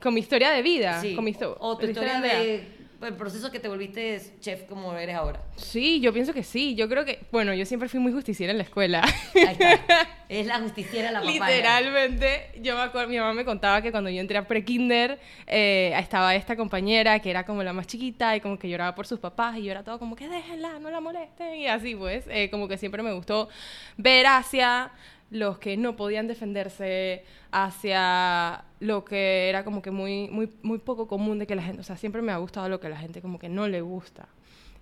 Con 0.00 0.14
mi 0.14 0.20
historia 0.20 0.50
de 0.50 0.62
vida. 0.62 1.00
Sí. 1.00 1.14
Con 1.14 1.24
mi 1.24 1.36
o 1.40 1.76
tu 1.76 1.86
historia, 1.86 2.20
de, 2.20 2.64
el 3.02 3.14
proceso 3.14 3.50
que 3.50 3.58
te 3.58 3.68
volviste 3.68 4.20
chef 4.40 4.64
como 4.64 4.94
eres 4.94 5.16
ahora. 5.16 5.40
Sí, 5.56 6.00
yo 6.00 6.12
pienso 6.12 6.34
que 6.34 6.42
sí. 6.42 6.74
Yo 6.74 6.88
creo 6.88 7.04
que, 7.04 7.20
bueno, 7.32 7.54
yo 7.54 7.64
siempre 7.64 7.88
fui 7.88 7.98
muy 7.98 8.12
justiciera 8.12 8.50
en 8.50 8.58
la 8.58 8.64
escuela. 8.64 9.02
Ahí 9.34 9.56
está. 9.58 10.08
Es 10.28 10.46
la 10.46 10.60
justiciera 10.60 11.10
la 11.10 11.20
papaya. 11.20 11.46
Literalmente, 11.46 12.52
yo 12.60 12.76
me 12.76 12.82
acuerdo, 12.82 13.08
mi 13.08 13.18
mamá 13.18 13.32
me 13.32 13.44
contaba 13.44 13.80
que 13.82 13.90
cuando 13.90 14.10
yo 14.10 14.20
entré 14.20 14.38
a 14.38 14.46
pre-kinder, 14.46 15.18
eh, 15.46 15.92
estaba 15.96 16.34
esta 16.34 16.56
compañera 16.56 17.18
que 17.20 17.30
era 17.30 17.44
como 17.44 17.62
la 17.62 17.72
más 17.72 17.86
chiquita 17.86 18.36
y 18.36 18.40
como 18.40 18.58
que 18.58 18.68
lloraba 18.68 18.94
por 18.94 19.06
sus 19.06 19.18
papás 19.18 19.56
y 19.56 19.64
yo 19.64 19.70
era 19.70 19.82
todo 19.82 19.98
como 19.98 20.14
que 20.14 20.28
déjenla, 20.28 20.78
no 20.78 20.90
la 20.90 21.00
molesten 21.00 21.56
y 21.56 21.66
así 21.66 21.94
pues, 21.94 22.26
eh, 22.28 22.50
como 22.50 22.68
que 22.68 22.76
siempre 22.76 23.02
me 23.02 23.12
gustó 23.12 23.48
ver 23.96 24.26
hacia 24.26 24.92
los 25.30 25.58
que 25.58 25.76
no 25.76 25.96
podían 25.96 26.26
defenderse, 26.26 27.24
hacia 27.52 28.64
lo 28.80 29.04
que 29.04 29.48
era 29.48 29.64
como 29.64 29.82
que 29.82 29.90
muy, 29.90 30.28
muy, 30.28 30.50
muy 30.62 30.78
poco 30.78 31.06
común 31.06 31.38
de 31.38 31.46
que 31.46 31.54
la 31.54 31.62
gente, 31.62 31.80
o 31.80 31.84
sea, 31.84 31.96
siempre 31.96 32.22
me 32.22 32.32
ha 32.32 32.36
gustado 32.38 32.68
lo 32.68 32.80
que 32.80 32.88
la 32.88 32.96
gente 32.96 33.22
como 33.22 33.38
que 33.38 33.48
no 33.48 33.68
le 33.68 33.80
gusta. 33.80 34.28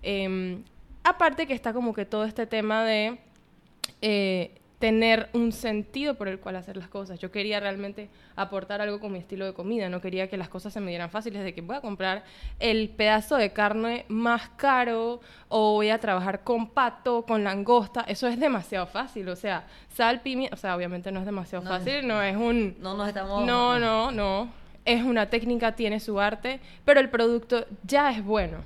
Em, 0.01 0.63
aparte 1.03 1.47
que 1.47 1.53
está 1.53 1.73
como 1.73 1.93
que 1.93 2.05
todo 2.05 2.25
este 2.25 2.47
tema 2.47 2.83
de 2.83 3.19
eh, 4.01 4.58
tener 4.79 5.29
un 5.33 5.51
sentido 5.51 6.15
por 6.15 6.29
el 6.29 6.39
cual 6.39 6.55
hacer 6.55 6.77
las 6.77 6.87
cosas. 6.87 7.19
Yo 7.19 7.31
quería 7.31 7.59
realmente 7.59 8.09
aportar 8.37 8.79
algo 8.79 8.99
con 9.01 9.11
mi 9.11 9.19
estilo 9.19 9.45
de 9.45 9.53
comida, 9.53 9.89
no 9.89 9.99
quería 9.99 10.29
que 10.29 10.37
las 10.37 10.47
cosas 10.47 10.71
se 10.71 10.79
me 10.79 10.89
dieran 10.89 11.09
fáciles, 11.09 11.43
de 11.43 11.53
que 11.53 11.61
voy 11.61 11.75
a 11.75 11.81
comprar 11.81 12.23
el 12.59 12.89
pedazo 12.89 13.35
de 13.35 13.51
carne 13.51 14.05
más 14.07 14.49
caro 14.55 15.19
o 15.49 15.73
voy 15.73 15.89
a 15.89 15.99
trabajar 15.99 16.43
con 16.45 16.69
pato, 16.69 17.25
con 17.25 17.43
langosta, 17.43 18.01
eso 18.07 18.27
es 18.27 18.39
demasiado 18.39 18.87
fácil, 18.87 19.27
o 19.27 19.35
sea, 19.35 19.67
sal, 19.93 20.21
pimienta, 20.21 20.55
o 20.55 20.57
sea, 20.57 20.75
obviamente 20.75 21.11
no 21.11 21.19
es 21.19 21.25
demasiado 21.25 21.65
fácil, 21.65 22.07
no 22.07 22.23
es 22.23 22.37
un... 22.37 22.77
No 22.79 22.95
nos 22.95 23.09
estamos... 23.09 23.45
No, 23.45 23.77
no, 23.79 24.11
no, 24.11 24.49
es 24.85 25.03
una 25.03 25.29
técnica, 25.29 25.75
tiene 25.75 25.99
su 25.99 26.21
arte, 26.21 26.61
pero 26.85 27.01
el 27.01 27.09
producto 27.09 27.65
ya 27.83 28.11
es 28.11 28.23
bueno. 28.23 28.59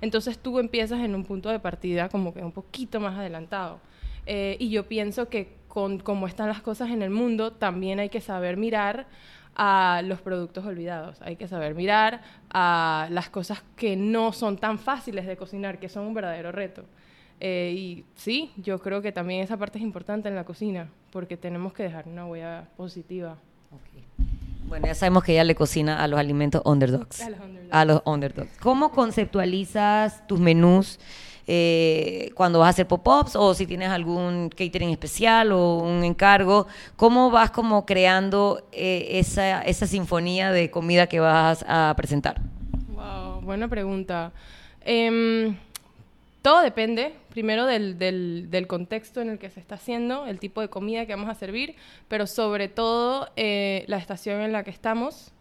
Entonces 0.00 0.38
tú 0.38 0.60
empiezas 0.60 1.00
en 1.00 1.14
un 1.16 1.24
punto 1.24 1.48
de 1.48 1.58
partida 1.58 2.08
como 2.08 2.32
que 2.32 2.40
un 2.40 2.52
poquito 2.52 3.00
más 3.00 3.18
adelantado. 3.18 3.80
Eh, 4.26 4.56
y 4.58 4.70
yo 4.70 4.84
pienso 4.86 5.28
que 5.28 5.55
con 5.76 5.98
cómo 5.98 6.26
están 6.26 6.48
las 6.48 6.62
cosas 6.62 6.88
en 6.88 7.02
el 7.02 7.10
mundo, 7.10 7.52
también 7.52 7.98
hay 8.00 8.08
que 8.08 8.22
saber 8.22 8.56
mirar 8.56 9.06
a 9.54 10.00
los 10.06 10.22
productos 10.22 10.64
olvidados. 10.64 11.20
Hay 11.20 11.36
que 11.36 11.48
saber 11.48 11.74
mirar 11.74 12.22
a 12.48 13.08
las 13.10 13.28
cosas 13.28 13.62
que 13.76 13.94
no 13.94 14.32
son 14.32 14.56
tan 14.56 14.78
fáciles 14.78 15.26
de 15.26 15.36
cocinar, 15.36 15.78
que 15.78 15.90
son 15.90 16.06
un 16.06 16.14
verdadero 16.14 16.50
reto. 16.50 16.84
Eh, 17.40 17.74
y 17.76 18.04
sí, 18.14 18.52
yo 18.56 18.78
creo 18.78 19.02
que 19.02 19.12
también 19.12 19.42
esa 19.42 19.58
parte 19.58 19.76
es 19.76 19.84
importante 19.84 20.30
en 20.30 20.34
la 20.34 20.44
cocina, 20.44 20.88
porque 21.12 21.36
tenemos 21.36 21.74
que 21.74 21.82
dejar 21.82 22.08
una 22.08 22.24
huella 22.24 22.68
positiva. 22.78 23.36
Bueno, 24.68 24.86
ya 24.86 24.94
sabemos 24.94 25.24
que 25.24 25.32
ella 25.32 25.44
le 25.44 25.54
cocina 25.54 26.02
a 26.02 26.08
los 26.08 26.18
alimentos 26.18 26.62
underdogs. 26.64 27.20
A 27.20 27.28
los 27.28 27.40
underdogs. 27.40 27.74
A 27.74 27.84
los 27.84 28.02
underdogs. 28.06 28.58
¿Cómo 28.62 28.92
conceptualizas 28.92 30.26
tus 30.26 30.40
menús? 30.40 30.98
Eh, 31.48 32.30
cuando 32.34 32.58
vas 32.58 32.66
a 32.66 32.70
hacer 32.70 32.88
pop-ups 32.88 33.36
o 33.36 33.54
si 33.54 33.66
tienes 33.66 33.90
algún 33.90 34.48
catering 34.48 34.90
especial 34.90 35.52
o 35.52 35.78
un 35.78 36.02
encargo, 36.02 36.66
¿cómo 36.96 37.30
vas 37.30 37.50
como 37.50 37.86
creando 37.86 38.66
eh, 38.72 39.06
esa, 39.12 39.62
esa 39.62 39.86
sinfonía 39.86 40.50
de 40.50 40.70
comida 40.70 41.06
que 41.06 41.20
vas 41.20 41.64
a 41.68 41.94
presentar? 41.96 42.40
Wow, 42.88 43.42
buena 43.42 43.68
pregunta. 43.68 44.32
Em, 44.80 45.56
todo 46.42 46.62
depende, 46.62 47.14
primero, 47.30 47.66
del, 47.66 47.98
del, 47.98 48.66
contexto 48.66 49.20
en 49.20 49.30
el 49.30 49.38
que 49.38 49.50
se 49.50 49.60
está 49.60 49.76
haciendo, 49.76 50.26
el 50.26 50.38
tipo 50.38 50.60
de 50.60 50.68
comida 50.68 51.06
que 51.06 51.14
vamos 51.14 51.28
a 51.28 51.34
servir, 51.34 51.76
pero 52.08 52.26
sobre 52.26 52.68
todo 52.68 53.28
eh, 53.36 53.84
la 53.88 53.98
estación 53.98 54.40
en 54.40 54.52
la 54.52 54.62
que 54.64 54.70
estamos. 54.70 55.32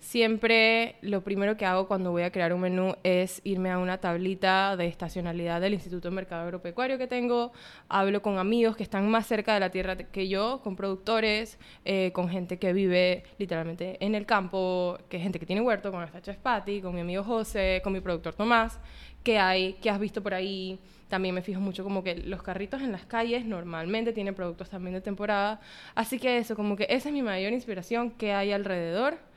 Siempre 0.00 0.96
lo 1.02 1.22
primero 1.22 1.58
que 1.58 1.66
hago 1.66 1.86
cuando 1.86 2.10
voy 2.10 2.22
a 2.22 2.32
crear 2.32 2.54
un 2.54 2.62
menú 2.62 2.94
es 3.02 3.42
irme 3.44 3.70
a 3.70 3.78
una 3.78 3.98
tablita 3.98 4.74
de 4.78 4.86
estacionalidad 4.86 5.60
del 5.60 5.74
Instituto 5.74 6.08
de 6.08 6.14
Mercado 6.14 6.42
Agropecuario 6.44 6.96
que 6.96 7.06
tengo, 7.06 7.52
hablo 7.86 8.22
con 8.22 8.38
amigos 8.38 8.76
que 8.76 8.82
están 8.82 9.10
más 9.10 9.26
cerca 9.26 9.52
de 9.52 9.60
la 9.60 9.70
tierra 9.70 9.96
que 9.96 10.26
yo, 10.26 10.62
con 10.64 10.74
productores, 10.74 11.58
eh, 11.84 12.12
con 12.12 12.30
gente 12.30 12.58
que 12.58 12.72
vive 12.72 13.24
literalmente 13.36 13.98
en 14.04 14.14
el 14.14 14.24
campo, 14.24 14.96
que 15.10 15.20
gente 15.20 15.38
que 15.38 15.44
tiene 15.44 15.60
huerto, 15.60 15.92
con 15.92 16.02
esta 16.02 16.22
chef 16.22 16.38
Patty, 16.38 16.80
con 16.80 16.94
mi 16.94 17.02
amigo 17.02 17.22
José, 17.22 17.82
con 17.84 17.92
mi 17.92 18.00
productor 18.00 18.34
Tomás, 18.34 18.80
que 19.22 19.38
hay, 19.38 19.74
que 19.74 19.90
has 19.90 20.00
visto 20.00 20.22
por 20.22 20.32
ahí. 20.32 20.78
También 21.08 21.34
me 21.34 21.42
fijo 21.42 21.60
mucho 21.60 21.84
como 21.84 22.02
que 22.02 22.14
los 22.14 22.42
carritos 22.42 22.80
en 22.80 22.90
las 22.90 23.04
calles 23.04 23.44
normalmente 23.44 24.14
tienen 24.14 24.34
productos 24.34 24.70
también 24.70 24.94
de 24.94 25.02
temporada. 25.02 25.60
Así 25.94 26.18
que 26.18 26.38
eso, 26.38 26.56
como 26.56 26.74
que 26.74 26.86
esa 26.88 27.10
es 27.10 27.12
mi 27.12 27.20
mayor 27.20 27.52
inspiración 27.52 28.12
que 28.12 28.32
hay 28.32 28.52
alrededor 28.52 29.29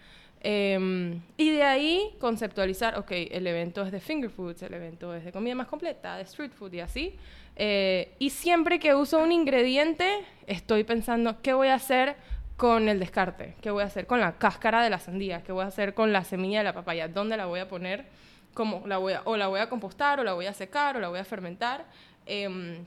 Em, 0.46 1.22
y 1.38 1.52
de 1.52 1.64
ahí 1.64 2.16
conceptualizar, 2.20 3.00
ok, 3.00 3.12
el 3.32 3.48
evento 3.48 3.82
es 3.84 3.94
de 3.94 4.02
finger 4.02 4.30
foods, 4.30 4.62
el 4.62 4.74
evento 4.74 5.16
es 5.16 5.24
de 5.24 5.32
comida 5.32 5.56
más 5.56 5.68
completa, 5.68 6.18
de 6.18 6.24
street 6.24 6.52
food 6.52 6.74
y 6.74 6.82
así. 6.82 7.16
Eh, 7.56 8.14
y 8.20 8.30
siempre 8.30 8.78
que 8.78 8.94
uso 8.94 9.20
un 9.20 9.32
ingrediente, 9.32 10.26
estoy 10.46 10.84
pensando, 10.84 11.42
¿qué 11.42 11.54
voy 11.54 11.70
a 11.70 11.76
hacer 11.76 12.18
con 12.58 12.90
el 12.90 13.00
descarte? 13.00 13.56
¿Qué 13.62 13.72
voy 13.72 13.84
a 13.84 13.86
hacer 13.86 14.06
con 14.06 14.20
la 14.20 14.38
cáscara 14.38 14.84
de 14.84 14.90
la 14.90 15.00
sandía? 15.00 15.44
¿Qué 15.44 15.54
voy 15.54 15.64
a 15.64 15.68
hacer 15.68 15.94
con 15.94 16.12
la 16.12 16.26
semilla 16.26 16.58
de 16.58 16.66
la 16.66 16.74
papaya? 16.74 17.08
¿Dónde 17.08 17.38
la 17.38 17.46
voy 17.46 17.62
a 17.62 17.70
poner? 17.70 18.06
¿Cómo? 18.54 18.84
La 18.86 18.98
voy 18.98 19.14
a, 19.14 19.22
o 19.24 19.38
la 19.38 19.48
voy 19.48 19.62
a 19.62 19.70
compostar, 19.70 20.20
o 20.20 20.26
la 20.26 20.34
voy 20.34 20.48
a 20.48 20.54
secar, 20.54 20.98
o 20.98 21.00
la 21.00 21.08
voy 21.08 21.20
a 21.20 21.26
fermentar. 21.26 21.86
Em, 22.26 22.86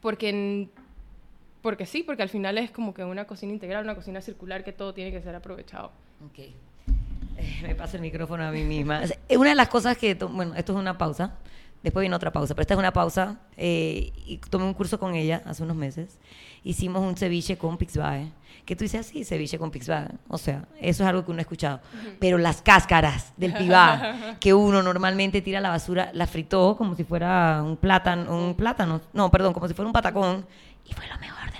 porque, 0.00 0.68
porque 1.62 1.86
sí, 1.86 2.02
porque 2.02 2.24
al 2.24 2.28
final 2.28 2.58
es 2.58 2.72
como 2.72 2.92
que 2.94 3.04
una 3.04 3.26
cocina 3.26 3.52
integral, 3.52 3.84
una 3.84 3.94
cocina 3.94 4.20
circular, 4.20 4.64
que 4.64 4.72
todo 4.72 4.92
tiene 4.92 5.12
que 5.12 5.22
ser 5.22 5.36
aprovechado. 5.36 5.92
Okay. 6.30 6.54
me 7.62 7.74
paso 7.74 7.96
el 7.96 8.02
micrófono 8.02 8.44
a 8.44 8.50
mí 8.50 8.64
misma. 8.64 9.02
Una 9.36 9.50
de 9.50 9.54
las 9.54 9.68
cosas 9.68 9.96
que, 9.96 10.14
bueno, 10.14 10.54
esto 10.54 10.72
es 10.72 10.78
una 10.78 10.96
pausa, 10.96 11.34
después 11.82 12.02
viene 12.02 12.16
otra 12.16 12.32
pausa, 12.32 12.54
pero 12.54 12.62
esta 12.62 12.74
es 12.74 12.78
una 12.78 12.92
pausa, 12.92 13.38
eh, 13.56 14.12
y 14.26 14.38
tomé 14.38 14.64
un 14.64 14.74
curso 14.74 14.98
con 14.98 15.14
ella 15.14 15.42
hace 15.46 15.62
unos 15.62 15.76
meses, 15.76 16.18
hicimos 16.62 17.02
un 17.02 17.16
ceviche 17.16 17.56
con 17.56 17.78
Pixbae, 17.78 18.30
que 18.66 18.76
tú 18.76 18.84
dices 18.84 19.06
así, 19.06 19.24
ceviche 19.24 19.58
con 19.58 19.70
Pixbae, 19.70 20.08
o 20.28 20.36
sea, 20.36 20.66
eso 20.80 21.02
es 21.02 21.08
algo 21.08 21.24
que 21.24 21.30
uno 21.30 21.38
ha 21.38 21.42
escuchado, 21.42 21.80
pero 22.18 22.36
las 22.38 22.60
cáscaras 22.60 23.32
del 23.36 23.54
pibá, 23.54 24.36
que 24.40 24.52
uno 24.52 24.82
normalmente 24.82 25.40
tira 25.40 25.58
a 25.58 25.62
la 25.62 25.70
basura, 25.70 26.10
la 26.12 26.26
fritó 26.26 26.76
como 26.76 26.94
si 26.94 27.04
fuera 27.04 27.62
un 27.62 27.76
plátano, 27.76 28.36
un 28.36 28.54
plátano, 28.54 29.00
no, 29.12 29.30
perdón, 29.30 29.54
como 29.54 29.66
si 29.66 29.74
fuera 29.74 29.86
un 29.86 29.92
patacón, 29.92 30.46
y 30.84 30.92
fue 30.92 31.06
lo 31.06 31.18
mejor 31.18 31.50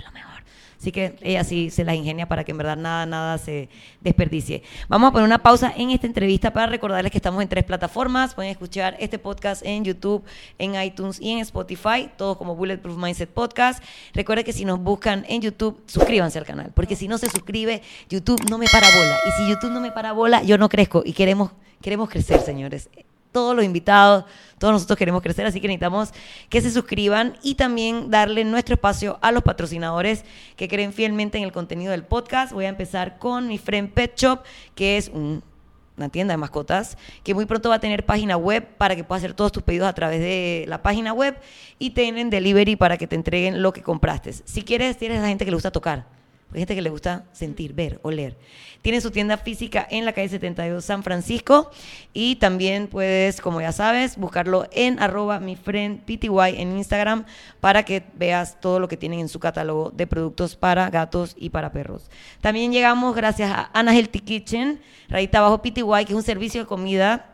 Así 0.81 0.91
que 0.91 1.15
ella 1.21 1.43
sí 1.43 1.69
se 1.69 1.83
la 1.83 1.93
ingenia 1.93 2.27
para 2.27 2.43
que 2.43 2.53
en 2.53 2.57
verdad 2.57 2.75
nada, 2.75 3.05
nada 3.05 3.37
se 3.37 3.69
desperdicie. 3.99 4.63
Vamos 4.87 5.09
a 5.09 5.11
poner 5.11 5.27
una 5.27 5.43
pausa 5.43 5.71
en 5.77 5.91
esta 5.91 6.07
entrevista 6.07 6.53
para 6.53 6.65
recordarles 6.65 7.11
que 7.11 7.19
estamos 7.19 7.43
en 7.43 7.49
tres 7.49 7.63
plataformas. 7.65 8.33
Pueden 8.33 8.49
escuchar 8.49 8.97
este 8.99 9.19
podcast 9.19 9.63
en 9.63 9.85
YouTube, 9.85 10.23
en 10.57 10.81
iTunes 10.81 11.21
y 11.21 11.33
en 11.33 11.37
Spotify, 11.37 12.09
todos 12.17 12.35
como 12.35 12.55
Bulletproof 12.55 12.97
Mindset 12.97 13.29
Podcast. 13.29 13.83
Recuerden 14.15 14.43
que 14.43 14.53
si 14.53 14.65
nos 14.65 14.79
buscan 14.79 15.23
en 15.29 15.41
YouTube, 15.43 15.79
suscríbanse 15.85 16.39
al 16.39 16.45
canal, 16.45 16.71
porque 16.73 16.95
si 16.95 17.07
no 17.07 17.19
se 17.19 17.29
suscribe, 17.29 17.83
YouTube 18.09 18.41
no 18.49 18.57
me 18.57 18.65
para 18.65 18.87
bola. 18.89 19.19
Y 19.27 19.31
si 19.33 19.49
YouTube 19.51 19.69
no 19.69 19.81
me 19.81 19.91
para 19.91 20.13
bola, 20.13 20.41
yo 20.41 20.57
no 20.57 20.67
crezco 20.67 21.03
y 21.05 21.13
queremos, 21.13 21.51
queremos 21.79 22.09
crecer, 22.09 22.39
señores 22.39 22.89
todos 23.31 23.55
los 23.55 23.65
invitados, 23.65 24.25
todos 24.57 24.73
nosotros 24.73 24.97
queremos 24.97 25.21
crecer, 25.21 25.45
así 25.45 25.59
que 25.59 25.67
necesitamos 25.67 26.11
que 26.49 26.61
se 26.61 26.71
suscriban 26.71 27.37
y 27.41 27.55
también 27.55 28.11
darle 28.11 28.43
nuestro 28.43 28.75
espacio 28.75 29.17
a 29.21 29.31
los 29.31 29.43
patrocinadores 29.43 30.23
que 30.55 30.67
creen 30.67 30.93
fielmente 30.93 31.37
en 31.37 31.43
el 31.43 31.51
contenido 31.51 31.91
del 31.91 32.03
podcast. 32.03 32.53
Voy 32.53 32.65
a 32.65 32.69
empezar 32.69 33.17
con 33.17 33.47
mi 33.47 33.57
friend 33.57 33.91
Pet 33.91 34.15
Shop, 34.15 34.41
que 34.75 34.97
es 34.97 35.09
una 35.09 36.09
tienda 36.09 36.33
de 36.33 36.37
mascotas, 36.37 36.97
que 37.23 37.33
muy 37.33 37.45
pronto 37.45 37.69
va 37.69 37.75
a 37.75 37.79
tener 37.79 38.05
página 38.05 38.37
web 38.37 38.67
para 38.77 38.95
que 38.95 39.03
puedas 39.03 39.23
hacer 39.23 39.33
todos 39.33 39.51
tus 39.51 39.63
pedidos 39.63 39.87
a 39.87 39.93
través 39.93 40.19
de 40.19 40.65
la 40.67 40.81
página 40.81 41.13
web 41.13 41.39
y 41.79 41.91
tienen 41.91 42.29
delivery 42.29 42.75
para 42.75 42.97
que 42.97 43.07
te 43.07 43.15
entreguen 43.15 43.61
lo 43.61 43.73
que 43.73 43.81
compraste. 43.81 44.33
Si 44.33 44.63
quieres, 44.63 44.97
tienes 44.97 45.19
a 45.19 45.23
la 45.23 45.27
gente 45.29 45.45
que 45.45 45.51
le 45.51 45.55
gusta 45.55 45.71
tocar 45.71 46.20
hay 46.53 46.59
gente 46.59 46.75
que 46.75 46.81
le 46.81 46.89
gusta 46.89 47.23
sentir, 47.31 47.73
ver, 47.73 47.99
oler. 48.03 48.35
Tiene 48.81 48.99
su 48.99 49.11
tienda 49.11 49.37
física 49.37 49.87
en 49.89 50.05
la 50.05 50.13
calle 50.13 50.29
72 50.29 50.83
San 50.83 51.03
Francisco 51.03 51.69
y 52.13 52.37
también 52.37 52.87
puedes, 52.87 53.39
como 53.39 53.61
ya 53.61 53.71
sabes, 53.71 54.17
buscarlo 54.17 54.67
en 54.71 54.99
arroba 54.99 55.39
mi 55.39 55.55
friend 55.55 56.01
PTY 56.03 56.59
en 56.59 56.77
Instagram 56.77 57.25
para 57.59 57.83
que 57.83 58.03
veas 58.15 58.59
todo 58.59 58.79
lo 58.79 58.87
que 58.87 58.97
tienen 58.97 59.19
en 59.19 59.29
su 59.29 59.39
catálogo 59.39 59.91
de 59.91 60.07
productos 60.07 60.55
para 60.55 60.89
gatos 60.89 61.35
y 61.37 61.51
para 61.51 61.71
perros. 61.71 62.09
También 62.41 62.71
llegamos 62.71 63.15
gracias 63.15 63.51
a 63.51 63.69
Ana 63.73 63.95
Healthy 63.95 64.19
Kitchen, 64.19 64.81
rayita 65.09 65.37
abajo 65.37 65.61
PTY, 65.61 66.05
que 66.05 66.13
es 66.13 66.17
un 66.17 66.23
servicio 66.23 66.61
de 66.61 66.67
comida 66.67 67.30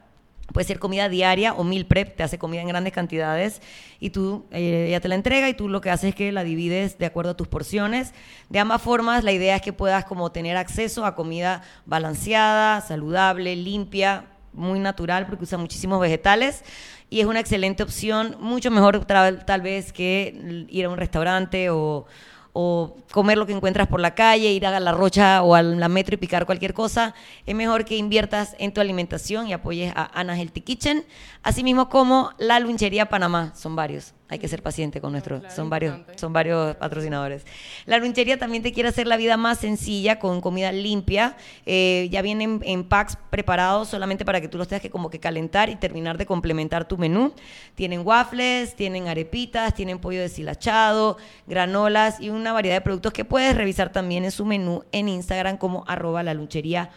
Puede 0.53 0.65
ser 0.65 0.79
comida 0.79 1.09
diaria 1.09 1.53
o 1.53 1.63
meal 1.63 1.85
prep, 1.85 2.15
te 2.15 2.23
hace 2.23 2.37
comida 2.37 2.61
en 2.61 2.69
grandes 2.69 2.93
cantidades 2.93 3.61
y 3.99 4.11
tú, 4.11 4.45
eh, 4.51 4.85
ella 4.87 5.01
te 5.01 5.07
la 5.07 5.15
entrega 5.15 5.49
y 5.49 5.53
tú 5.53 5.67
lo 5.67 5.81
que 5.81 5.89
haces 5.89 6.09
es 6.09 6.15
que 6.15 6.31
la 6.31 6.43
divides 6.43 6.97
de 6.97 7.05
acuerdo 7.05 7.31
a 7.31 7.37
tus 7.37 7.47
porciones. 7.47 8.13
De 8.49 8.59
ambas 8.59 8.81
formas, 8.81 9.23
la 9.23 9.33
idea 9.33 9.57
es 9.57 9.61
que 9.61 9.73
puedas 9.73 10.05
como 10.05 10.31
tener 10.31 10.55
acceso 10.55 11.05
a 11.05 11.15
comida 11.15 11.63
balanceada, 11.85 12.81
saludable, 12.81 13.55
limpia, 13.55 14.25
muy 14.53 14.79
natural 14.79 15.27
porque 15.27 15.43
usa 15.43 15.57
muchísimos 15.57 15.99
vegetales 15.99 16.63
y 17.09 17.21
es 17.21 17.25
una 17.25 17.39
excelente 17.39 17.83
opción, 17.83 18.35
mucho 18.39 18.71
mejor 18.71 19.05
tal 19.05 19.61
vez 19.61 19.93
que 19.93 20.67
ir 20.69 20.85
a 20.85 20.89
un 20.89 20.97
restaurante 20.97 21.69
o 21.69 22.05
o 22.53 22.97
comer 23.11 23.37
lo 23.37 23.45
que 23.45 23.53
encuentras 23.53 23.87
por 23.87 23.99
la 23.99 24.15
calle, 24.15 24.51
ir 24.51 24.65
a 24.65 24.79
la 24.79 24.91
rocha 24.91 25.43
o 25.43 25.55
a 25.55 25.61
la 25.61 25.89
metro 25.89 26.15
y 26.15 26.17
picar 26.17 26.45
cualquier 26.45 26.73
cosa, 26.73 27.13
es 27.45 27.55
mejor 27.55 27.85
que 27.85 27.97
inviertas 27.97 28.55
en 28.59 28.73
tu 28.73 28.81
alimentación 28.81 29.47
y 29.47 29.53
apoyes 29.53 29.93
a 29.95 30.09
Ana 30.19 30.37
Healthy 30.37 30.61
Kitchen, 30.61 31.05
asimismo 31.43 31.89
como 31.89 32.31
la 32.37 32.59
Lunchería 32.59 33.09
Panamá, 33.09 33.53
son 33.55 33.75
varios 33.75 34.13
hay 34.29 34.39
que 34.39 34.47
ser 34.47 34.61
paciente 34.61 34.99
con 34.99 35.13
nuestros, 35.13 35.41
son 35.53 35.69
varios, 35.69 35.99
son 36.17 36.33
varios 36.33 36.75
patrocinadores. 36.75 37.45
La 37.85 37.97
lunchería 37.97 38.37
también 38.37 38.61
te 38.61 38.73
quiere 38.73 38.89
hacer 38.89 39.07
la 39.07 39.15
vida 39.15 39.37
más 39.37 39.59
sencilla 39.59 40.19
con 40.19 40.41
comida 40.41 40.71
limpia. 40.73 41.37
Eh, 41.65 42.09
ya 42.11 42.21
vienen 42.21 42.59
en 42.63 42.83
packs 42.83 43.17
preparados 43.29 43.87
solamente 43.87 44.25
para 44.25 44.41
que 44.41 44.49
tú 44.49 44.57
los 44.57 44.67
tengas 44.67 44.81
que 44.81 44.89
como 44.89 45.09
que 45.09 45.19
calentar 45.19 45.69
y 45.69 45.77
terminar 45.77 46.17
de 46.17 46.25
complementar 46.25 46.85
tu 46.87 46.97
menú. 46.97 47.33
Tienen 47.75 48.05
waffles, 48.05 48.75
tienen 48.75 49.07
arepitas, 49.07 49.73
tienen 49.73 49.99
pollo 49.99 50.19
deshilachado, 50.19 51.17
granolas 51.45 52.19
y 52.19 52.29
una 52.29 52.51
variedad 52.51 52.75
de 52.75 52.81
productos 52.81 53.13
que 53.13 53.23
puedes 53.23 53.55
revisar 53.55 53.93
también 53.93 54.25
en 54.25 54.31
su 54.31 54.45
menú 54.45 54.83
en 54.91 55.07
Instagram 55.07 55.57
como 55.57 55.85
arroba 55.87 56.21
la 56.21 56.33
lunchería 56.33 56.89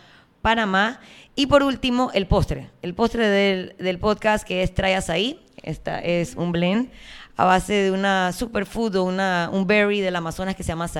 Panamá. 0.43 1.01
Y 1.37 1.47
por 1.47 1.63
último, 1.63 2.11
el 2.13 2.27
postre. 2.27 2.71
El 2.83 2.95
postre 2.95 3.29
del, 3.29 3.77
del 3.79 3.99
podcast 3.99 4.47
que 4.47 4.63
es 4.63 4.75
Trae 4.75 4.99
ahí. 5.09 5.41
Esta 5.63 6.01
es 6.01 6.37
un 6.37 6.53
blend 6.53 6.91
a 7.41 7.45
base 7.47 7.73
de 7.73 7.91
una 7.91 8.33
superfood 8.33 8.97
o 8.97 9.05
una, 9.05 9.49
un 9.51 9.67
berry 9.67 10.03
del 10.03 10.15
Amazonas 10.15 10.55
que 10.55 10.63
se 10.63 10.69
llama 10.69 10.91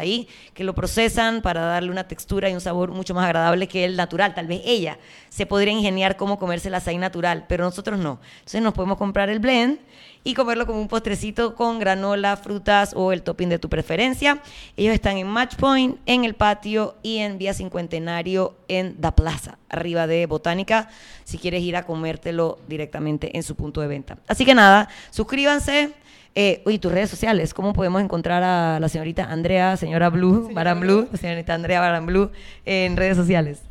que 0.55 0.65
lo 0.65 0.75
procesan 0.75 1.43
para 1.43 1.61
darle 1.67 1.91
una 1.91 2.09
textura 2.09 2.49
y 2.49 2.55
un 2.55 2.63
sabor 2.63 2.93
mucho 2.93 3.13
más 3.13 3.27
agradable 3.27 3.69
que 3.69 3.85
el 3.85 3.95
natural. 3.95 4.35
Tal 4.35 4.47
vez 4.47 4.63
ella 4.65 4.97
se 5.29 5.45
podría 5.45 5.75
ingeniar 5.75 6.17
cómo 6.17 6.39
comerse 6.39 6.69
el 6.69 6.75
azaí 6.77 6.97
natural, 6.97 7.45
pero 7.47 7.65
nosotros 7.65 7.99
no. 7.99 8.21
Entonces 8.39 8.63
nos 8.63 8.73
podemos 8.73 8.97
comprar 8.97 9.29
el 9.29 9.39
blend 9.39 9.81
y 10.25 10.33
comerlo 10.33 10.67
como 10.67 10.81
un 10.81 10.89
postrecito 10.89 11.55
con 11.55 11.79
granola, 11.79 12.39
frutas 12.39 12.95
o 12.97 13.13
el 13.13 13.21
topping 13.21 13.51
de 13.51 13.59
tu 13.59 13.69
preferencia. 13.69 14.41
Ellos 14.79 14.95
están 14.95 15.19
en 15.19 15.27
Match 15.27 15.57
Point, 15.57 15.99
en 16.07 16.25
el 16.25 16.33
patio 16.33 16.97
y 17.03 17.19
en 17.19 17.37
Vía 17.37 17.53
Cincuentenario 17.53 18.57
en 18.69 18.97
La 18.99 19.15
Plaza, 19.15 19.59
arriba 19.69 20.07
de 20.07 20.25
Botánica, 20.25 20.89
si 21.25 21.37
quieres 21.37 21.63
ir 21.63 21.77
a 21.77 21.85
comértelo 21.85 22.59
directamente 22.67 23.37
en 23.37 23.43
su 23.43 23.57
punto 23.57 23.83
de 23.83 23.89
venta. 23.89 24.17
Así 24.27 24.47
que 24.47 24.55
nada, 24.55 24.89
suscríbanse 25.11 25.93
eh, 26.35 26.63
oye, 26.65 26.79
tus 26.79 26.93
redes 26.93 27.11
sociales, 27.11 27.55
¿cómo 27.55 27.73
podemos 27.73 28.03
encontrar 28.03 28.43
a 28.43 28.81
la 28.81 28.89
señorita 28.89 29.25
Andrea, 29.25 29.77
señora 29.77 30.11
Blue, 30.11 30.51
Baran 30.53 30.81
Blue, 30.81 31.09
señorita 31.15 31.55
Andrea 31.55 31.81
Baran 31.81 32.07
Blue 32.07 32.31
en 32.65 32.97
redes 32.97 33.17
sociales? 33.17 33.63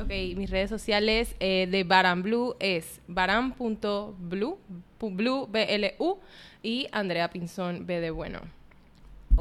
Ok, 0.00 0.10
mis 0.36 0.50
redes 0.50 0.70
sociales 0.70 1.34
eh, 1.40 1.66
de 1.70 1.84
Baran 1.84 2.22
Blue 2.22 2.54
es 2.60 3.00
baran.blue, 3.08 4.58
blue, 5.00 5.48
B-L-U, 5.50 6.18
y 6.62 6.86
Andrea 6.92 7.30
Pinzón, 7.30 7.86
B 7.86 8.00
de 8.00 8.10
bueno. 8.10 8.40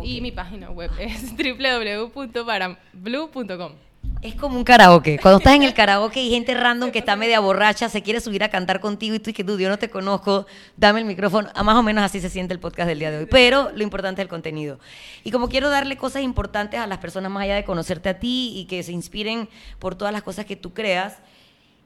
Y 0.04 0.22
mi 0.22 0.32
página 0.32 0.70
web 0.70 0.92
es 1.00 1.34
www.baranblue.com. 2.16 3.72
Es 4.22 4.36
como 4.36 4.58
un 4.58 4.64
karaoke. 4.64 5.20
Cuando 5.20 5.38
estás 5.38 5.54
en 5.54 5.64
el 5.64 5.74
karaoke 5.74 6.22
y 6.22 6.30
gente 6.32 6.54
random 6.54 6.92
que 6.92 7.00
está 7.00 7.16
media 7.16 7.40
borracha, 7.40 7.88
se 7.88 8.02
quiere 8.02 8.20
subir 8.20 8.44
a 8.44 8.50
cantar 8.50 8.80
contigo 8.80 9.16
y 9.16 9.20
tú 9.20 9.32
que 9.32 9.44
tú, 9.44 9.60
yo 9.60 9.70
no 9.70 9.78
te 9.78 9.90
conozco, 9.90 10.48
dame 10.76 11.00
el 11.00 11.06
micrófono. 11.06 11.50
A 11.54 11.64
más 11.64 11.76
o 11.76 11.84
menos 11.84 12.04
así 12.04 12.20
se 12.20 12.30
siente 12.30 12.54
el 12.54 12.60
podcast 12.60 12.88
del 12.88 13.00
día 13.00 13.12
de 13.12 13.20
hoy. 13.20 13.28
Pero 13.30 13.72
lo 13.76 13.84
importante 13.84 14.22
es 14.22 14.26
el 14.26 14.30
contenido. 14.30 14.80
Y 15.24 15.32
como 15.32 15.50
quiero 15.50 15.70
darle 15.70 15.98
cosas 15.98 16.24
importantes 16.24 16.80
a 16.80 16.88
las 16.88 16.98
personas 16.98 17.32
más 17.32 17.44
allá 17.44 17.56
de 17.56 17.64
conocerte 17.64 18.10
a 18.10 18.20
ti 18.20 18.54
y 18.56 18.66
que 18.66 18.82
se 18.82 18.92
inspiren 18.92 19.50
por 19.80 19.96
todas 19.96 20.12
las 20.12 20.24
cosas 20.24 20.46
que 20.46 20.56
tú 20.56 20.74
creas 20.74 21.18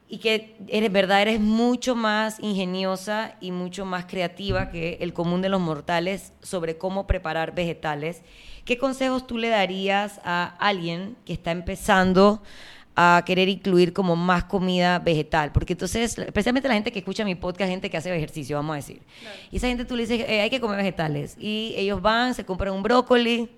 y 0.08 0.18
que 0.18 0.56
eres 0.68 0.92
verdad, 0.92 1.22
eres 1.22 1.40
mucho 1.40 1.94
más 1.94 2.38
ingeniosa 2.40 3.36
y 3.40 3.50
mucho 3.50 3.84
más 3.84 4.04
creativa 4.06 4.70
que 4.70 4.98
el 5.00 5.12
común 5.12 5.42
de 5.42 5.48
los 5.48 5.60
mortales 5.60 6.32
sobre 6.42 6.76
cómo 6.76 7.06
preparar 7.06 7.54
vegetales 7.54 8.22
¿Qué 8.64 8.78
consejos 8.78 9.26
tú 9.26 9.38
le 9.38 9.48
darías 9.48 10.20
a 10.24 10.54
alguien 10.58 11.16
que 11.26 11.32
está 11.32 11.50
empezando 11.50 12.42
a 12.94 13.22
querer 13.26 13.48
incluir 13.48 13.92
como 13.92 14.14
más 14.14 14.44
comida 14.44 15.00
vegetal? 15.00 15.50
Porque 15.50 15.72
entonces, 15.72 16.16
especialmente 16.16 16.68
la 16.68 16.74
gente 16.74 16.92
que 16.92 17.00
escucha 17.00 17.24
mi 17.24 17.34
podcast, 17.34 17.70
gente 17.70 17.90
que 17.90 17.96
hace 17.96 18.14
ejercicio, 18.14 18.56
vamos 18.56 18.74
a 18.74 18.76
decir. 18.76 19.02
Y 19.50 19.56
esa 19.56 19.66
gente 19.66 19.84
tú 19.84 19.96
le 19.96 20.06
dices, 20.06 20.24
eh, 20.28 20.42
hay 20.42 20.50
que 20.50 20.60
comer 20.60 20.76
vegetales. 20.76 21.36
Y 21.40 21.74
ellos 21.76 22.00
van, 22.00 22.34
se 22.34 22.44
compran 22.44 22.72
un 22.72 22.84
brócoli, 22.84 23.50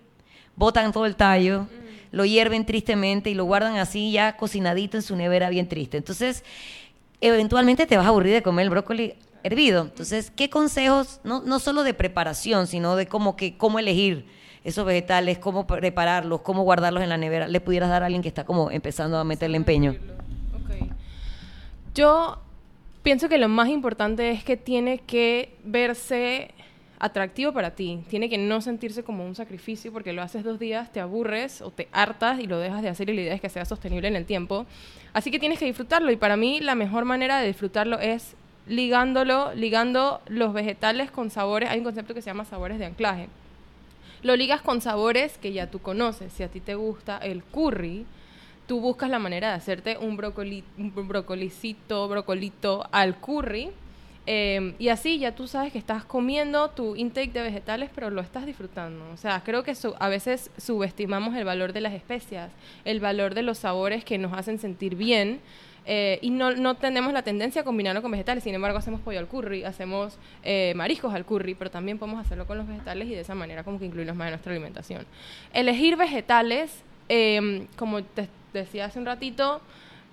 botan 0.56 0.90
todo 0.90 1.04
el 1.04 1.16
tallo, 1.16 1.62
mm. 1.62 1.66
lo 2.12 2.24
hierven 2.24 2.64
tristemente 2.64 3.28
y 3.28 3.34
lo 3.34 3.44
guardan 3.44 3.76
así 3.76 4.10
ya 4.10 4.38
cocinadito 4.38 4.96
en 4.96 5.02
su 5.02 5.16
nevera 5.16 5.50
bien 5.50 5.68
triste. 5.68 5.98
Entonces, 5.98 6.44
eventualmente 7.20 7.86
te 7.86 7.98
vas 7.98 8.06
a 8.06 8.08
aburrir 8.08 8.32
de 8.32 8.42
comer 8.42 8.64
el 8.64 8.70
brócoli 8.70 9.16
hervido. 9.42 9.82
Entonces, 9.82 10.32
¿qué 10.34 10.48
consejos, 10.48 11.20
no, 11.24 11.42
no 11.42 11.58
solo 11.58 11.82
de 11.82 11.92
preparación, 11.92 12.66
sino 12.66 12.96
de 12.96 13.06
cómo, 13.06 13.36
que, 13.36 13.58
cómo 13.58 13.78
elegir? 13.78 14.24
Esos 14.64 14.84
vegetales, 14.86 15.38
cómo 15.38 15.66
prepararlos, 15.66 16.40
cómo 16.40 16.62
guardarlos 16.62 17.02
en 17.02 17.10
la 17.10 17.18
nevera, 17.18 17.46
le 17.46 17.60
pudieras 17.60 17.90
dar 17.90 18.02
a 18.02 18.06
alguien 18.06 18.22
que 18.22 18.28
está 18.28 18.44
como 18.44 18.70
empezando 18.70 19.18
a 19.18 19.24
meterle 19.24 19.58
empeño? 19.58 19.94
Ok. 20.54 20.88
Yo 21.94 22.38
pienso 23.02 23.28
que 23.28 23.38
lo 23.38 23.48
más 23.48 23.68
importante 23.68 24.30
es 24.30 24.42
que 24.42 24.56
tiene 24.56 24.98
que 24.98 25.56
verse 25.62 26.50
atractivo 26.98 27.52
para 27.52 27.72
ti. 27.72 28.02
Tiene 28.08 28.30
que 28.30 28.38
no 28.38 28.62
sentirse 28.62 29.04
como 29.04 29.26
un 29.26 29.34
sacrificio 29.34 29.92
porque 29.92 30.14
lo 30.14 30.22
haces 30.22 30.42
dos 30.42 30.58
días, 30.58 30.90
te 30.90 31.00
aburres 31.00 31.60
o 31.60 31.70
te 31.70 31.86
hartas 31.92 32.40
y 32.40 32.46
lo 32.46 32.58
dejas 32.58 32.80
de 32.80 32.88
hacer 32.88 33.10
y 33.10 33.14
la 33.14 33.20
idea 33.20 33.34
es 33.34 33.42
que 33.42 33.50
sea 33.50 33.66
sostenible 33.66 34.08
en 34.08 34.16
el 34.16 34.24
tiempo. 34.24 34.64
Así 35.12 35.30
que 35.30 35.38
tienes 35.38 35.58
que 35.58 35.66
disfrutarlo 35.66 36.10
y 36.10 36.16
para 36.16 36.36
mí 36.38 36.60
la 36.60 36.74
mejor 36.74 37.04
manera 37.04 37.38
de 37.38 37.46
disfrutarlo 37.46 37.98
es 37.98 38.34
ligándolo, 38.66 39.54
ligando 39.54 40.22
los 40.26 40.54
vegetales 40.54 41.10
con 41.10 41.30
sabores. 41.30 41.68
Hay 41.68 41.78
un 41.78 41.84
concepto 41.84 42.14
que 42.14 42.22
se 42.22 42.30
llama 42.30 42.46
sabores 42.46 42.78
de 42.78 42.86
anclaje. 42.86 43.28
Lo 44.24 44.34
ligas 44.34 44.60
con 44.60 44.80
sabores 44.80 45.38
que 45.38 45.52
ya 45.52 45.70
tú 45.70 45.78
conoces. 45.78 46.32
Si 46.32 46.42
a 46.42 46.48
ti 46.48 46.58
te 46.58 46.74
gusta 46.74 47.18
el 47.18 47.44
curry, 47.44 48.04
tú 48.66 48.80
buscas 48.80 49.08
la 49.08 49.20
manera 49.20 49.50
de 49.50 49.54
hacerte 49.54 49.96
un, 49.96 50.16
brócoli, 50.16 50.64
un 50.76 50.92
brocolicito, 51.06 52.08
brocolito 52.08 52.84
al 52.90 53.20
curry 53.20 53.70
Em, 54.26 54.74
y 54.78 54.88
así 54.88 55.18
ya 55.18 55.34
tú 55.34 55.46
sabes 55.46 55.70
que 55.70 55.78
estás 55.78 56.04
comiendo 56.04 56.70
tu 56.70 56.96
intake 56.96 57.32
de 57.32 57.42
vegetales, 57.42 57.90
pero 57.94 58.08
lo 58.10 58.22
estás 58.22 58.46
disfrutando. 58.46 59.10
O 59.12 59.16
sea, 59.18 59.42
creo 59.44 59.62
que 59.62 59.74
a 59.98 60.08
veces 60.08 60.50
subestimamos 60.56 61.36
el 61.36 61.44
valor 61.44 61.74
de 61.74 61.82
las 61.82 61.92
especias, 61.92 62.50
el 62.86 63.00
valor 63.00 63.34
de 63.34 63.42
los 63.42 63.58
sabores 63.58 64.04
que 64.04 64.16
nos 64.16 64.32
hacen 64.32 64.58
sentir 64.58 64.96
bien. 64.96 65.40
Eh, 65.86 66.18
y 66.22 66.30
no, 66.30 66.52
no, 66.52 66.76
tenemos 66.76 67.12
la 67.12 67.22
tendencia 67.22 67.62
a 67.62 67.64
combinarlo 67.64 68.02
con 68.02 68.10
vegetales. 68.10 68.44
Sin 68.44 68.54
embargo, 68.54 68.78
hacemos 68.78 69.00
pollo 69.00 69.18
al 69.18 69.28
curry, 69.28 69.64
hacemos 69.64 70.18
eh, 70.42 70.72
mariscos 70.76 71.12
al 71.14 71.24
curry, 71.24 71.54
pero 71.54 71.70
también 71.70 71.98
podemos 71.98 72.24
hacerlo 72.24 72.46
con 72.46 72.58
los 72.58 72.66
vegetales 72.66 73.08
y 73.08 73.14
de 73.14 73.20
esa 73.20 73.34
manera 73.34 73.64
como 73.64 73.78
que 73.78 73.86
incluirlos 73.86 74.16
más 74.16 74.26
en 74.26 74.32
nuestra 74.32 74.52
alimentación. 74.52 75.06
Elegir 75.52 75.96
vegetales, 75.96 76.82
em, 77.08 77.66
como 77.76 78.02
te 78.02 78.28
decía 78.52 78.86
hace 78.86 78.98
un 78.98 79.06
ratito, 79.06 79.60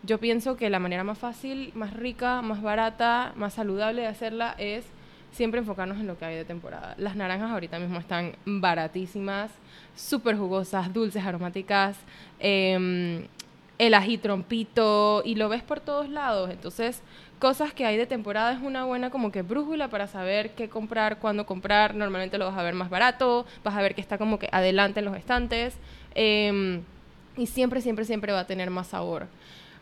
yo 0.03 0.19
pienso 0.19 0.57
que 0.57 0.69
la 0.69 0.79
manera 0.79 1.03
más 1.03 1.19
fácil, 1.19 1.71
más 1.75 1.93
rica, 1.93 2.41
más 2.41 2.61
barata, 2.61 3.33
más 3.35 3.53
saludable 3.53 4.01
de 4.01 4.07
hacerla 4.07 4.55
es 4.57 4.83
siempre 5.31 5.59
enfocarnos 5.59 5.99
en 5.99 6.07
lo 6.07 6.17
que 6.17 6.25
hay 6.25 6.35
de 6.35 6.43
temporada. 6.43 6.95
Las 6.97 7.15
naranjas 7.15 7.51
ahorita 7.51 7.79
mismo 7.79 7.99
están 7.99 8.33
baratísimas, 8.45 9.51
súper 9.95 10.35
jugosas, 10.35 10.91
dulces, 10.91 11.23
aromáticas, 11.23 11.97
eh, 12.39 13.27
el 13.81 13.95
ají 13.95 14.19
trompito, 14.19 15.23
y 15.25 15.33
lo 15.33 15.49
ves 15.49 15.63
por 15.63 15.79
todos 15.79 16.07
lados. 16.07 16.51
Entonces, 16.51 17.01
cosas 17.39 17.73
que 17.73 17.83
hay 17.83 17.97
de 17.97 18.05
temporada 18.05 18.53
es 18.53 18.61
una 18.61 18.85
buena 18.85 19.09
como 19.09 19.31
que 19.31 19.41
brújula 19.41 19.87
para 19.87 20.05
saber 20.05 20.51
qué 20.51 20.69
comprar, 20.69 21.17
cuándo 21.17 21.47
comprar. 21.47 21.95
Normalmente 21.95 22.37
lo 22.37 22.45
vas 22.45 22.59
a 22.59 22.61
ver 22.61 22.75
más 22.75 22.91
barato, 22.91 23.43
vas 23.63 23.75
a 23.75 23.81
ver 23.81 23.95
que 23.95 24.01
está 24.01 24.19
como 24.19 24.37
que 24.37 24.49
adelante 24.51 24.99
en 24.99 25.05
los 25.05 25.17
estantes. 25.17 25.73
Em, 26.13 26.83
y 27.35 27.47
siempre, 27.47 27.81
siempre, 27.81 28.05
siempre 28.05 28.31
va 28.31 28.41
a 28.41 28.45
tener 28.45 28.69
más 28.69 28.85
sabor. 28.85 29.25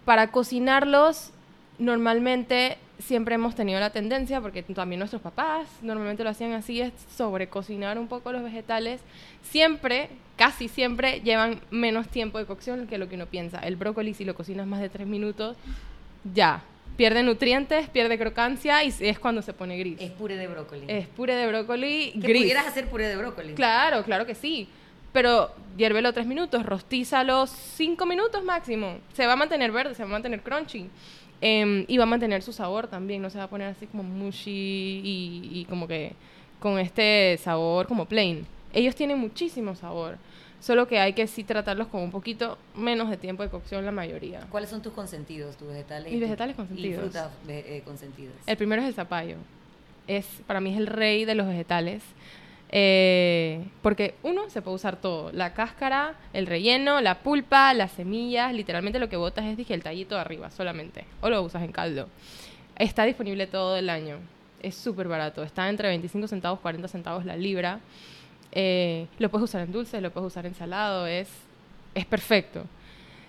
Para 0.06 0.32
cocinarlos, 0.32 1.32
normalmente 1.78 2.78
siempre 3.00 3.36
hemos 3.36 3.56
tenido 3.56 3.80
la 3.80 3.90
tendencia, 3.90 4.42
porque 4.42 4.62
también 4.62 5.00
nuestros 5.00 5.22
papás 5.22 5.68
normalmente 5.82 6.24
lo 6.24 6.30
hacían 6.30 6.54
así, 6.54 6.82
es 6.82 6.94
sobre 7.16 7.48
cocinar 7.48 7.98
un 7.98 8.08
poco 8.08 8.32
los 8.32 8.44
vegetales. 8.44 9.02
Siempre, 9.42 10.10
casi 10.38 10.68
siempre, 10.68 11.22
llevan 11.22 11.62
menos 11.72 12.08
tiempo 12.10 12.38
de 12.38 12.46
cocción 12.46 12.88
que 12.88 12.98
lo 12.98 13.10
que 13.10 13.16
uno 13.16 13.26
piensa. 13.26 13.60
El 13.60 13.76
brócoli, 13.76 14.14
si 14.14 14.26
lo 14.26 14.36
cocinas 14.36 14.68
más 14.68 14.82
de 14.82 14.90
tres 14.90 15.08
minutos, 15.08 15.58
ya. 16.34 16.62
Pierde 16.98 17.24
nutrientes, 17.24 17.88
pierde 17.90 18.18
crocancia 18.18 18.84
y 18.84 18.94
es 19.00 19.20
cuando 19.20 19.42
se 19.42 19.54
pone 19.54 19.78
gris. 19.78 19.98
Es 20.02 20.12
puré 20.12 20.36
de 20.36 20.48
brócoli. 20.48 20.84
Es 20.88 21.08
puré 21.08 21.36
de 21.36 21.48
brócoli 21.48 22.12
¿Que 22.12 22.28
gris. 22.28 22.42
pudieras 22.42 22.68
hacer 22.68 22.90
puré 22.90 23.08
de 23.08 23.16
brócoli? 23.16 23.54
Claro, 23.54 24.04
claro 24.04 24.26
que 24.26 24.36
sí 24.36 24.68
pero 25.12 25.52
hiérvelo 25.78 26.14
tres 26.14 26.28
minutos, 26.28 26.66
rostízalo 26.66 27.48
cinco 27.48 28.06
minutos 28.06 28.44
máximo. 28.44 29.00
Se 29.14 29.26
va 29.26 29.34
a 29.34 29.36
mantener 29.36 29.72
verde, 29.72 29.96
se 29.96 30.04
va 30.04 30.10
a 30.10 30.12
mantener 30.12 30.42
crunchy. 30.42 30.90
Em, 31.42 31.86
y 31.88 31.98
va 31.98 32.04
a 32.04 32.08
mantener 32.08 32.42
su 32.42 32.52
sabor 32.52 32.88
también, 32.88 33.22
no 33.22 33.30
se 33.30 33.38
va 33.38 33.46
a 33.46 33.50
poner 33.50 33.70
así 33.70 33.88
como 33.88 34.04
mushy 34.04 34.52
y, 34.52 35.50
y, 35.54 35.66
como 35.66 35.88
que 35.88 36.14
con 36.60 36.78
este 36.80 37.38
sabor 37.38 37.88
como 37.88 38.06
plain. 38.06 38.46
Ellos 38.74 38.94
tienen 38.94 39.18
muchísimo 39.18 39.74
sabor, 39.74 40.18
solo 40.60 40.88
que 40.88 41.00
hay 41.00 41.14
que 41.14 41.28
sí 41.28 41.46
tratarlos 41.46 41.88
con 41.88 42.02
un 42.02 42.12
poquito 42.12 42.58
menos 42.76 43.10
de 43.10 43.16
tiempo 43.16 43.42
de 43.44 43.50
cocción 43.50 43.86
la 43.86 43.92
mayoría. 43.92 44.42
¿Cuáles 44.50 44.70
son 44.70 44.82
tus 44.82 44.92
consentidos, 44.92 45.56
tus 45.56 45.70
vegetales? 45.70 46.12
Mis 46.12 46.22
vegetales 46.22 46.58
consentidos. 46.58 46.98
Y 46.98 47.00
frutas 47.00 47.32
eh, 47.48 47.82
consentidas. 47.86 48.36
El 48.46 48.58
primero 48.58 48.82
es 48.82 48.90
el 48.90 48.94
zapallo. 48.94 49.38
Es, 50.08 50.26
para 50.46 50.60
mí 50.60 50.74
es 50.74 50.78
el 50.78 50.88
rey 50.88 51.24
de 51.24 51.36
los 51.36 51.48
vegetales. 51.48 52.04
Eh, 52.72 53.66
porque 53.82 54.14
uno 54.22 54.50
se 54.50 54.62
puede 54.62 54.76
usar 54.76 54.98
todo, 54.98 55.32
la 55.32 55.54
cáscara, 55.54 56.16
el 56.34 56.46
relleno, 56.46 57.02
la 57.02 57.20
pulpa, 57.20 57.74
las 57.74 57.92
semillas, 57.92 58.54
literalmente 58.54 59.00
lo 59.00 59.10
que 59.10 59.18
botas 59.18 59.46
es 59.46 59.58
dije, 59.58 59.74
el 59.74 59.82
tallito 59.82 60.16
de 60.16 60.22
arriba 60.22 60.52
solamente, 60.52 61.06
o 61.22 61.30
lo 61.30 61.42
usas 61.42 61.64
en 61.64 61.72
caldo. 61.72 62.08
Está 62.78 63.06
disponible 63.06 63.48
todo 63.48 63.76
el 63.76 63.90
año, 63.90 64.20
es 64.62 64.76
súper 64.76 65.08
barato, 65.08 65.42
está 65.44 65.68
entre 65.68 65.88
25 65.88 66.28
centavos, 66.28 66.60
40 66.60 66.88
centavos 66.88 67.26
la 67.26 67.36
libra. 67.36 67.80
Eh, 68.52 69.08
lo 69.18 69.30
puedes 69.30 69.46
usar 69.46 69.62
en 69.62 69.72
dulce, 69.72 70.00
lo 70.00 70.12
puedes 70.12 70.28
usar 70.28 70.46
en 70.46 70.54
salado, 70.54 71.08
es, 71.08 71.28
es 71.96 72.06
perfecto. 72.06 72.66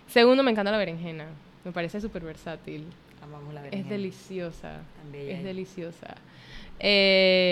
Segundo, 0.06 0.42
me 0.42 0.50
encanta 0.50 0.70
la 0.70 0.78
berenjena, 0.78 1.26
me 1.64 1.72
parece 1.72 2.00
súper 2.00 2.24
versátil. 2.24 2.84
Amamos 3.22 3.54
la 3.54 3.62
berenjena. 3.62 3.84
Es 3.84 3.90
deliciosa, 3.90 4.80
es 5.14 5.44
deliciosa. 5.44 6.16
Eh, 6.78 7.49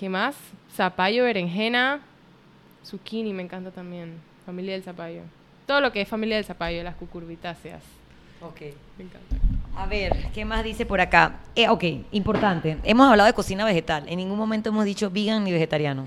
¿Qué 0.00 0.08
más? 0.08 0.34
Zapallo, 0.74 1.24
berenjena, 1.24 2.00
zucchini 2.86 3.34
me 3.34 3.42
encanta 3.42 3.70
también. 3.70 4.14
Familia 4.46 4.72
del 4.72 4.82
zapallo. 4.82 5.20
Todo 5.66 5.82
lo 5.82 5.92
que 5.92 6.00
es 6.00 6.08
familia 6.08 6.36
del 6.36 6.46
zapallo, 6.46 6.82
las 6.82 6.94
cucurbitáceas. 6.94 7.82
Ok. 8.40 8.62
Me 8.96 9.04
encanta. 9.04 9.36
A 9.76 9.84
ver, 9.84 10.16
¿qué 10.32 10.46
más 10.46 10.64
dice 10.64 10.86
por 10.86 11.02
acá? 11.02 11.40
Eh, 11.54 11.68
ok, 11.68 11.84
importante. 12.12 12.78
Hemos 12.82 13.10
hablado 13.10 13.26
de 13.26 13.34
cocina 13.34 13.62
vegetal. 13.66 14.04
En 14.08 14.16
ningún 14.16 14.38
momento 14.38 14.70
hemos 14.70 14.86
dicho 14.86 15.10
vegan 15.10 15.44
ni 15.44 15.52
vegetariano. 15.52 16.06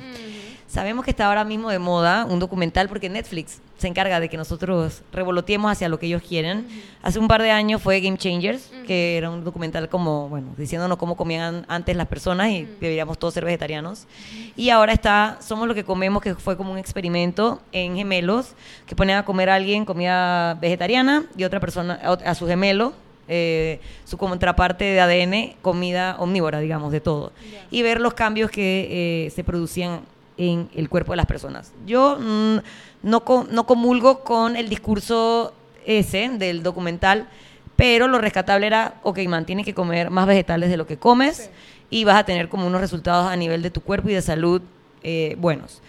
Sabemos 0.73 1.05
que 1.05 1.11
está 1.11 1.27
ahora 1.27 1.43
mismo 1.43 1.69
de 1.69 1.77
moda 1.77 2.25
un 2.25 2.39
documental 2.39 2.89
porque 2.89 3.07
Netflix 3.07 3.61
se 3.77 3.87
encarga 3.87 4.19
de 4.19 4.27
que 4.27 4.37
nosotros 4.37 5.03
revoloteemos 5.11 5.71
hacia 5.71 5.87
lo 5.87 5.99
que 5.99 6.07
ellos 6.07 6.23
quieren. 6.27 6.65
Hace 7.03 7.19
un 7.19 7.27
par 7.27 7.43
de 7.43 7.51
años 7.51 7.79
fue 7.79 8.01
Game 8.01 8.17
Changers, 8.17 8.71
que 8.87 9.15
era 9.15 9.29
un 9.29 9.43
documental 9.43 9.87
como, 9.87 10.29
bueno, 10.29 10.55
diciéndonos 10.57 10.97
cómo 10.97 11.15
comían 11.15 11.63
antes 11.67 11.95
las 11.95 12.07
personas 12.07 12.49
y 12.49 12.67
deberíamos 12.81 13.19
todos 13.19 13.35
ser 13.35 13.45
vegetarianos. 13.45 14.07
Y 14.55 14.71
ahora 14.71 14.93
está 14.93 15.37
Somos 15.41 15.67
lo 15.67 15.75
que 15.75 15.83
comemos, 15.83 16.23
que 16.23 16.33
fue 16.33 16.57
como 16.57 16.71
un 16.71 16.79
experimento 16.79 17.61
en 17.71 17.95
gemelos, 17.95 18.55
que 18.87 18.95
ponen 18.95 19.17
a 19.17 19.25
comer 19.25 19.51
a 19.51 19.55
alguien 19.55 19.85
comida 19.85 20.55
vegetariana 20.55 21.25
y 21.37 21.43
otra 21.43 21.59
persona, 21.59 22.01
a 22.01 22.33
su 22.33 22.47
gemelo, 22.47 22.93
eh, 23.27 23.79
su 24.05 24.17
contraparte 24.17 24.85
de 24.85 24.99
ADN, 24.99 25.55
comida 25.61 26.15
omnívora, 26.17 26.59
digamos, 26.61 26.91
de 26.91 26.99
todo. 26.99 27.31
Y 27.69 27.83
ver 27.83 28.01
los 28.01 28.15
cambios 28.15 28.49
que 28.49 29.27
eh, 29.27 29.29
se 29.29 29.43
producían 29.43 30.01
en 30.37 30.69
el 30.75 30.89
cuerpo 30.89 31.13
de 31.13 31.17
las 31.17 31.25
personas. 31.25 31.71
Yo 31.85 32.17
mm, 32.19 32.57
no, 33.03 33.23
no 33.51 33.65
comulgo 33.65 34.23
con 34.23 34.55
el 34.55 34.69
discurso 34.69 35.53
ese 35.85 36.29
del 36.29 36.63
documental, 36.63 37.27
pero 37.75 38.07
lo 38.07 38.19
rescatable 38.19 38.67
era, 38.67 38.95
ok, 39.03 39.19
man, 39.27 39.45
tienes 39.45 39.65
que 39.65 39.73
comer 39.73 40.09
más 40.09 40.27
vegetales 40.27 40.69
de 40.69 40.77
lo 40.77 40.87
que 40.87 40.97
comes 40.97 41.49
y 41.89 42.03
vas 42.03 42.17
a 42.17 42.25
tener 42.25 42.49
como 42.49 42.67
unos 42.67 42.81
resultados 42.81 43.31
a 43.31 43.35
nivel 43.35 43.61
de 43.61 43.69
tu 43.69 43.81
cuerpo 43.81 44.09
y 44.09 44.13
de 44.13 44.21
salud 44.21 44.61
eh, 45.03 45.35
buenos. 45.39 45.81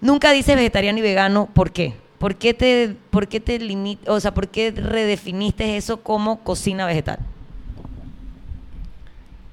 Nunca 0.00 0.32
dices 0.32 0.56
vegetariano 0.56 0.98
y 0.98 1.02
vegano, 1.02 1.48
¿por 1.52 1.72
qué? 1.72 1.94
¿Por 2.18 2.36
qué 2.36 2.52
te, 2.52 2.96
por 3.10 3.28
qué 3.28 3.40
te 3.40 3.58
o 4.06 4.20
sea, 4.20 4.34
por 4.34 4.48
qué 4.48 4.70
redefiniste 4.70 5.76
eso 5.76 6.02
como 6.02 6.40
cocina 6.40 6.84
vegetal? 6.86 7.18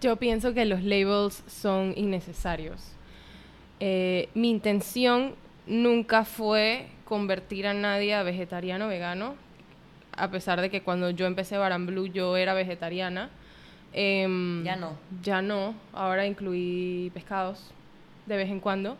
Yo 0.01 0.15
pienso 0.17 0.53
que 0.53 0.65
los 0.65 0.83
labels 0.83 1.43
son 1.47 1.93
innecesarios. 1.95 2.96
Eh, 3.79 4.29
mi 4.33 4.49
intención 4.49 5.35
nunca 5.65 6.25
fue 6.25 6.87
convertir 7.05 7.67
a 7.67 7.73
nadie 7.73 8.13
a 8.13 8.23
vegetariano 8.23 8.85
o 8.85 8.89
vegano, 8.89 9.35
a 10.15 10.29
pesar 10.29 10.61
de 10.61 10.69
que 10.69 10.81
cuando 10.81 11.09
yo 11.11 11.25
empecé 11.25 11.57
Baran 11.57 11.85
Blue 11.85 12.07
yo 12.07 12.37
era 12.37 12.53
vegetariana. 12.53 13.29
Em, 13.93 14.63
ya 14.63 14.75
no. 14.75 14.97
Ya 15.23 15.41
no, 15.41 15.75
ahora 15.93 16.25
incluí 16.25 17.11
pescados 17.13 17.71
de 18.25 18.37
vez 18.37 18.49
en 18.49 18.59
cuando. 18.59 18.97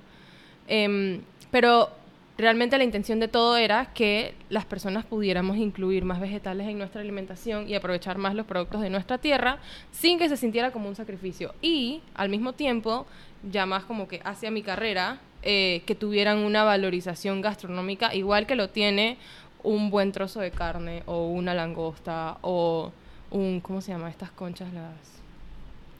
Em, 0.67 1.21
pero 1.51 1.89
realmente 2.37 2.77
la 2.77 2.83
intención 2.83 3.19
de 3.19 3.27
todo 3.27 3.57
era 3.57 3.87
que 3.93 4.35
las 4.49 4.65
personas 4.65 5.05
pudiéramos 5.05 5.57
incluir 5.57 6.05
más 6.05 6.19
vegetales 6.19 6.67
en 6.67 6.77
nuestra 6.77 7.01
alimentación 7.01 7.67
y 7.67 7.75
aprovechar 7.75 8.17
más 8.17 8.35
los 8.35 8.45
productos 8.45 8.81
de 8.81 8.89
nuestra 8.89 9.17
tierra 9.17 9.57
sin 9.91 10.19
que 10.19 10.29
se 10.29 10.37
sintiera 10.37 10.71
como 10.71 10.87
un 10.87 10.95
sacrificio. 10.95 11.53
Y 11.61 12.01
al 12.13 12.29
mismo 12.29 12.53
tiempo 12.53 13.05
ya 13.49 13.65
más 13.65 13.83
como 13.85 14.07
que 14.07 14.21
hacia 14.23 14.51
mi 14.51 14.61
carrera, 14.61 15.19
eh, 15.43 15.83
que 15.85 15.95
tuvieran 15.95 16.39
una 16.39 16.63
valorización 16.63 17.41
gastronómica 17.41 18.13
igual 18.15 18.47
que 18.47 18.55
lo 18.55 18.69
tiene 18.69 19.17
un 19.63 19.89
buen 19.89 20.11
trozo 20.11 20.39
de 20.39 20.51
carne 20.51 21.03
o 21.05 21.27
una 21.27 21.53
langosta 21.53 22.37
o 22.41 22.91
un, 23.31 23.59
¿cómo 23.61 23.81
se 23.81 23.91
llama? 23.91 24.09
Estas 24.09 24.31
conchas, 24.31 24.71
las 24.73 25.16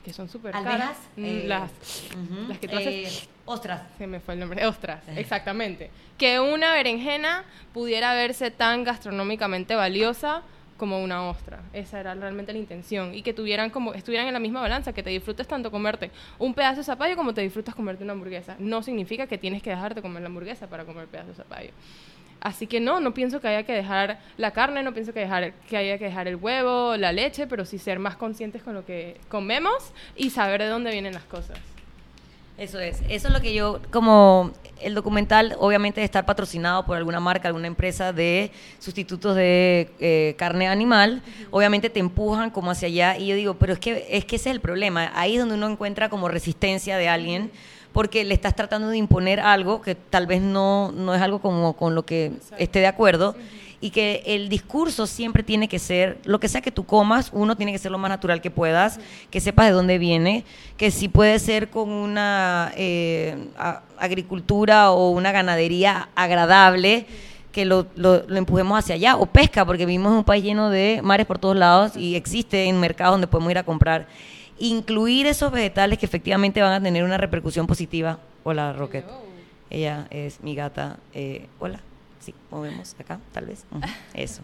que 0.08 0.14
son 0.14 0.26
súper 0.26 0.52
caras. 0.52 0.96
Mm, 1.16 1.24
eh, 1.24 1.44
las, 1.46 1.70
las 2.48 2.58
que 2.58 2.66
tú 2.66 2.76
haces... 2.78 3.24
Eh, 3.24 3.28
ostras. 3.44 3.82
Se 3.98 4.06
me 4.06 4.20
fue 4.20 4.32
el 4.32 4.40
nombre. 4.40 4.64
Ostras, 4.64 5.02
exactamente. 5.16 5.90
Que 6.16 6.40
una 6.40 6.72
berenjena 6.72 7.44
pudiera 7.74 8.14
verse 8.14 8.50
tan 8.50 8.84
gastronómicamente 8.84 9.74
valiosa 9.74 10.42
como 10.78 11.02
una 11.02 11.28
ostra. 11.28 11.60
Esa 11.74 12.00
era 12.00 12.14
realmente 12.14 12.54
la 12.54 12.58
intención. 12.58 13.14
Y 13.14 13.20
que 13.20 13.34
tuvieran 13.34 13.68
como, 13.68 13.92
estuvieran 13.92 14.26
en 14.28 14.32
la 14.32 14.40
misma 14.40 14.62
balanza, 14.62 14.94
que 14.94 15.02
te 15.02 15.10
disfrutes 15.10 15.46
tanto 15.46 15.70
comerte 15.70 16.10
un 16.38 16.54
pedazo 16.54 16.78
de 16.78 16.84
zapallo 16.84 17.14
como 17.14 17.34
te 17.34 17.42
disfrutas 17.42 17.74
comerte 17.74 18.02
una 18.02 18.14
hamburguesa. 18.14 18.56
No 18.58 18.82
significa 18.82 19.26
que 19.26 19.36
tienes 19.36 19.62
que 19.62 19.68
dejarte 19.68 20.00
comer 20.00 20.22
la 20.22 20.28
hamburguesa 20.28 20.68
para 20.68 20.86
comer 20.86 21.06
pedazo 21.08 21.28
de 21.28 21.34
zapallo. 21.34 21.70
Así 22.40 22.66
que 22.66 22.80
no, 22.80 23.00
no 23.00 23.14
pienso 23.14 23.40
que 23.40 23.48
haya 23.48 23.64
que 23.64 23.72
dejar 23.72 24.20
la 24.36 24.52
carne, 24.52 24.82
no 24.82 24.94
pienso 24.94 25.12
que, 25.12 25.20
dejar, 25.20 25.52
que 25.68 25.76
haya 25.76 25.98
que 25.98 26.04
dejar 26.04 26.28
el 26.28 26.36
huevo, 26.36 26.96
la 26.96 27.12
leche, 27.12 27.46
pero 27.46 27.64
sí 27.64 27.78
ser 27.78 27.98
más 27.98 28.16
conscientes 28.16 28.62
con 28.62 28.74
lo 28.74 28.84
que 28.84 29.16
comemos 29.28 29.92
y 30.16 30.30
saber 30.30 30.62
de 30.62 30.68
dónde 30.68 30.92
vienen 30.92 31.14
las 31.14 31.24
cosas. 31.24 31.58
Eso 32.58 32.80
es, 32.80 33.02
eso 33.08 33.28
es 33.28 33.34
lo 33.34 33.40
que 33.40 33.54
yo, 33.54 33.80
como 33.92 34.50
el 34.80 34.94
documental 34.94 35.54
obviamente 35.60 36.00
de 36.00 36.04
estar 36.04 36.26
patrocinado 36.26 36.84
por 36.84 36.96
alguna 36.96 37.20
marca, 37.20 37.46
alguna 37.46 37.68
empresa 37.68 38.12
de 38.12 38.50
sustitutos 38.80 39.36
de 39.36 39.90
eh, 40.00 40.34
carne 40.36 40.66
animal, 40.66 41.22
obviamente 41.52 41.88
te 41.88 42.00
empujan 42.00 42.50
como 42.50 42.72
hacia 42.72 42.88
allá 42.88 43.16
y 43.16 43.28
yo 43.28 43.36
digo, 43.36 43.54
pero 43.54 43.74
es 43.74 43.78
que, 43.78 44.08
es 44.10 44.24
que 44.24 44.36
ese 44.36 44.50
es 44.50 44.54
el 44.56 44.60
problema, 44.60 45.12
ahí 45.14 45.34
es 45.34 45.40
donde 45.40 45.54
uno 45.54 45.68
encuentra 45.68 46.08
como 46.08 46.26
resistencia 46.26 46.96
de 46.96 47.08
alguien 47.08 47.52
porque 47.98 48.22
le 48.22 48.32
estás 48.34 48.54
tratando 48.54 48.90
de 48.90 48.96
imponer 48.96 49.40
algo 49.40 49.82
que 49.82 49.96
tal 49.96 50.28
vez 50.28 50.40
no, 50.40 50.92
no 50.92 51.16
es 51.16 51.20
algo 51.20 51.40
como 51.40 51.72
con 51.72 51.96
lo 51.96 52.06
que 52.06 52.30
esté 52.56 52.78
de 52.78 52.86
acuerdo 52.86 53.34
y 53.80 53.90
que 53.90 54.22
el 54.24 54.48
discurso 54.48 55.04
siempre 55.08 55.42
tiene 55.42 55.66
que 55.66 55.80
ser, 55.80 56.16
lo 56.22 56.38
que 56.38 56.46
sea 56.46 56.60
que 56.60 56.70
tú 56.70 56.86
comas, 56.86 57.30
uno 57.32 57.56
tiene 57.56 57.72
que 57.72 57.78
ser 57.78 57.90
lo 57.90 57.98
más 57.98 58.08
natural 58.08 58.40
que 58.40 58.52
puedas, 58.52 59.00
que 59.32 59.40
sepas 59.40 59.66
de 59.66 59.72
dónde 59.72 59.98
viene, 59.98 60.44
que 60.76 60.92
si 60.92 61.08
puede 61.08 61.40
ser 61.40 61.70
con 61.70 61.90
una 61.90 62.70
eh, 62.76 63.36
agricultura 63.98 64.92
o 64.92 65.10
una 65.10 65.32
ganadería 65.32 66.08
agradable, 66.14 67.04
que 67.50 67.64
lo, 67.64 67.88
lo, 67.96 68.22
empujemos 68.36 68.78
hacia 68.78 68.94
allá, 68.94 69.16
o 69.16 69.26
pesca, 69.26 69.64
porque 69.64 69.86
vivimos 69.86 70.12
en 70.12 70.18
un 70.18 70.24
país 70.24 70.44
lleno 70.44 70.70
de 70.70 71.00
mares 71.02 71.26
por 71.26 71.40
todos 71.40 71.56
lados 71.56 71.96
y 71.96 72.14
existe 72.14 72.66
en 72.66 72.78
mercados 72.78 73.14
donde 73.14 73.26
podemos 73.26 73.50
ir 73.50 73.58
a 73.58 73.64
comprar. 73.64 74.06
Incluir 74.58 75.26
esos 75.26 75.52
vegetales 75.52 75.98
que 75.98 76.06
efectivamente 76.06 76.60
van 76.62 76.72
a 76.72 76.82
tener 76.82 77.04
una 77.04 77.18
repercusión 77.18 77.66
positiva. 77.66 78.18
Hola, 78.44 78.72
Rocket. 78.72 79.04
Ella 79.70 80.06
es 80.10 80.42
mi 80.42 80.54
gata. 80.54 80.98
Eh, 81.14 81.46
hola 81.58 81.80
sí, 82.28 82.34
movemos 82.50 82.94
acá, 82.98 83.20
tal 83.32 83.46
vez. 83.46 83.64
Eso. 84.14 84.42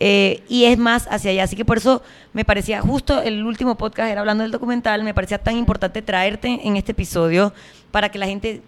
Eh, 0.00 0.42
y 0.48 0.64
es 0.64 0.78
más 0.78 1.06
hacia 1.10 1.30
allá. 1.30 1.44
Así 1.44 1.56
que 1.56 1.64
por 1.64 1.76
eso 1.76 2.02
me 2.32 2.44
parecía, 2.44 2.80
justo 2.80 3.20
el 3.20 3.44
último 3.44 3.76
podcast 3.76 4.10
era 4.10 4.20
hablando 4.20 4.42
del 4.42 4.52
documental, 4.52 5.02
me 5.04 5.14
parecía 5.14 5.38
tan 5.38 5.56
importante 5.56 6.02
traerte 6.02 6.60
en 6.62 6.76
este 6.76 6.92
episodio 6.92 7.52
para 7.90 8.10
que 8.10 8.18
la 8.18 8.26
gente, 8.26 8.62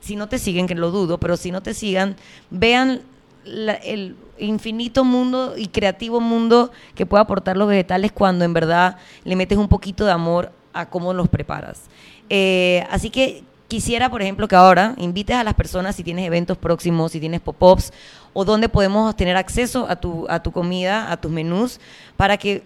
si 0.00 0.16
no 0.16 0.28
te 0.28 0.38
siguen, 0.38 0.66
que 0.66 0.74
lo 0.74 0.90
dudo, 0.90 1.18
pero 1.18 1.36
si 1.36 1.50
no 1.50 1.62
te 1.62 1.74
sigan, 1.74 2.16
vean 2.50 3.02
el 3.44 4.16
infinito 4.38 5.04
mundo 5.04 5.54
y 5.56 5.68
creativo 5.68 6.20
mundo 6.20 6.70
que 6.94 7.06
puede 7.06 7.22
aportar 7.22 7.56
los 7.56 7.68
vegetales 7.68 8.12
cuando 8.12 8.44
en 8.44 8.52
verdad 8.52 8.96
le 9.24 9.36
metes 9.36 9.58
un 9.58 9.68
poquito 9.68 10.04
de 10.04 10.12
amor 10.12 10.52
a 10.72 10.88
cómo 10.88 11.12
los 11.12 11.28
preparas. 11.28 11.82
Eh, 12.28 12.86
así 12.90 13.10
que 13.10 13.44
quisiera, 13.68 14.10
por 14.10 14.22
ejemplo, 14.22 14.48
que 14.48 14.56
ahora 14.56 14.94
invites 14.98 15.36
a 15.36 15.44
las 15.44 15.54
personas 15.54 15.96
si 15.96 16.04
tienes 16.04 16.26
eventos 16.26 16.58
próximos, 16.58 17.12
si 17.12 17.20
tienes 17.20 17.40
pop-ups, 17.40 17.92
o 18.32 18.44
donde 18.44 18.68
podemos 18.68 19.14
tener 19.16 19.36
acceso 19.36 19.86
a 19.88 19.96
tu, 19.96 20.26
a 20.28 20.42
tu 20.42 20.52
comida, 20.52 21.10
a 21.10 21.16
tus 21.18 21.30
menús, 21.30 21.80
para 22.16 22.36
que 22.36 22.62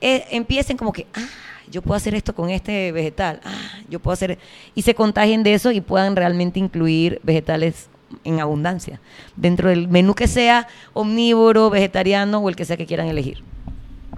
eh, 0.00 0.24
empiecen 0.30 0.76
como 0.76 0.92
que, 0.92 1.06
ah, 1.14 1.26
yo 1.70 1.80
puedo 1.80 1.96
hacer 1.96 2.14
esto 2.14 2.34
con 2.34 2.50
este 2.50 2.92
vegetal, 2.92 3.40
ah, 3.44 3.78
yo 3.88 4.00
puedo 4.00 4.12
hacer, 4.12 4.38
y 4.74 4.82
se 4.82 4.94
contagien 4.94 5.42
de 5.42 5.54
eso 5.54 5.70
y 5.70 5.80
puedan 5.80 6.16
realmente 6.16 6.58
incluir 6.58 7.20
vegetales 7.22 7.88
en 8.24 8.40
abundancia, 8.40 9.00
dentro 9.36 9.68
del 9.68 9.88
menú 9.88 10.14
que 10.14 10.26
sea 10.26 10.68
omnívoro, 10.92 11.70
vegetariano 11.70 12.38
o 12.38 12.48
el 12.48 12.56
que 12.56 12.64
sea 12.64 12.76
que 12.76 12.86
quieran 12.86 13.08
elegir. 13.08 13.42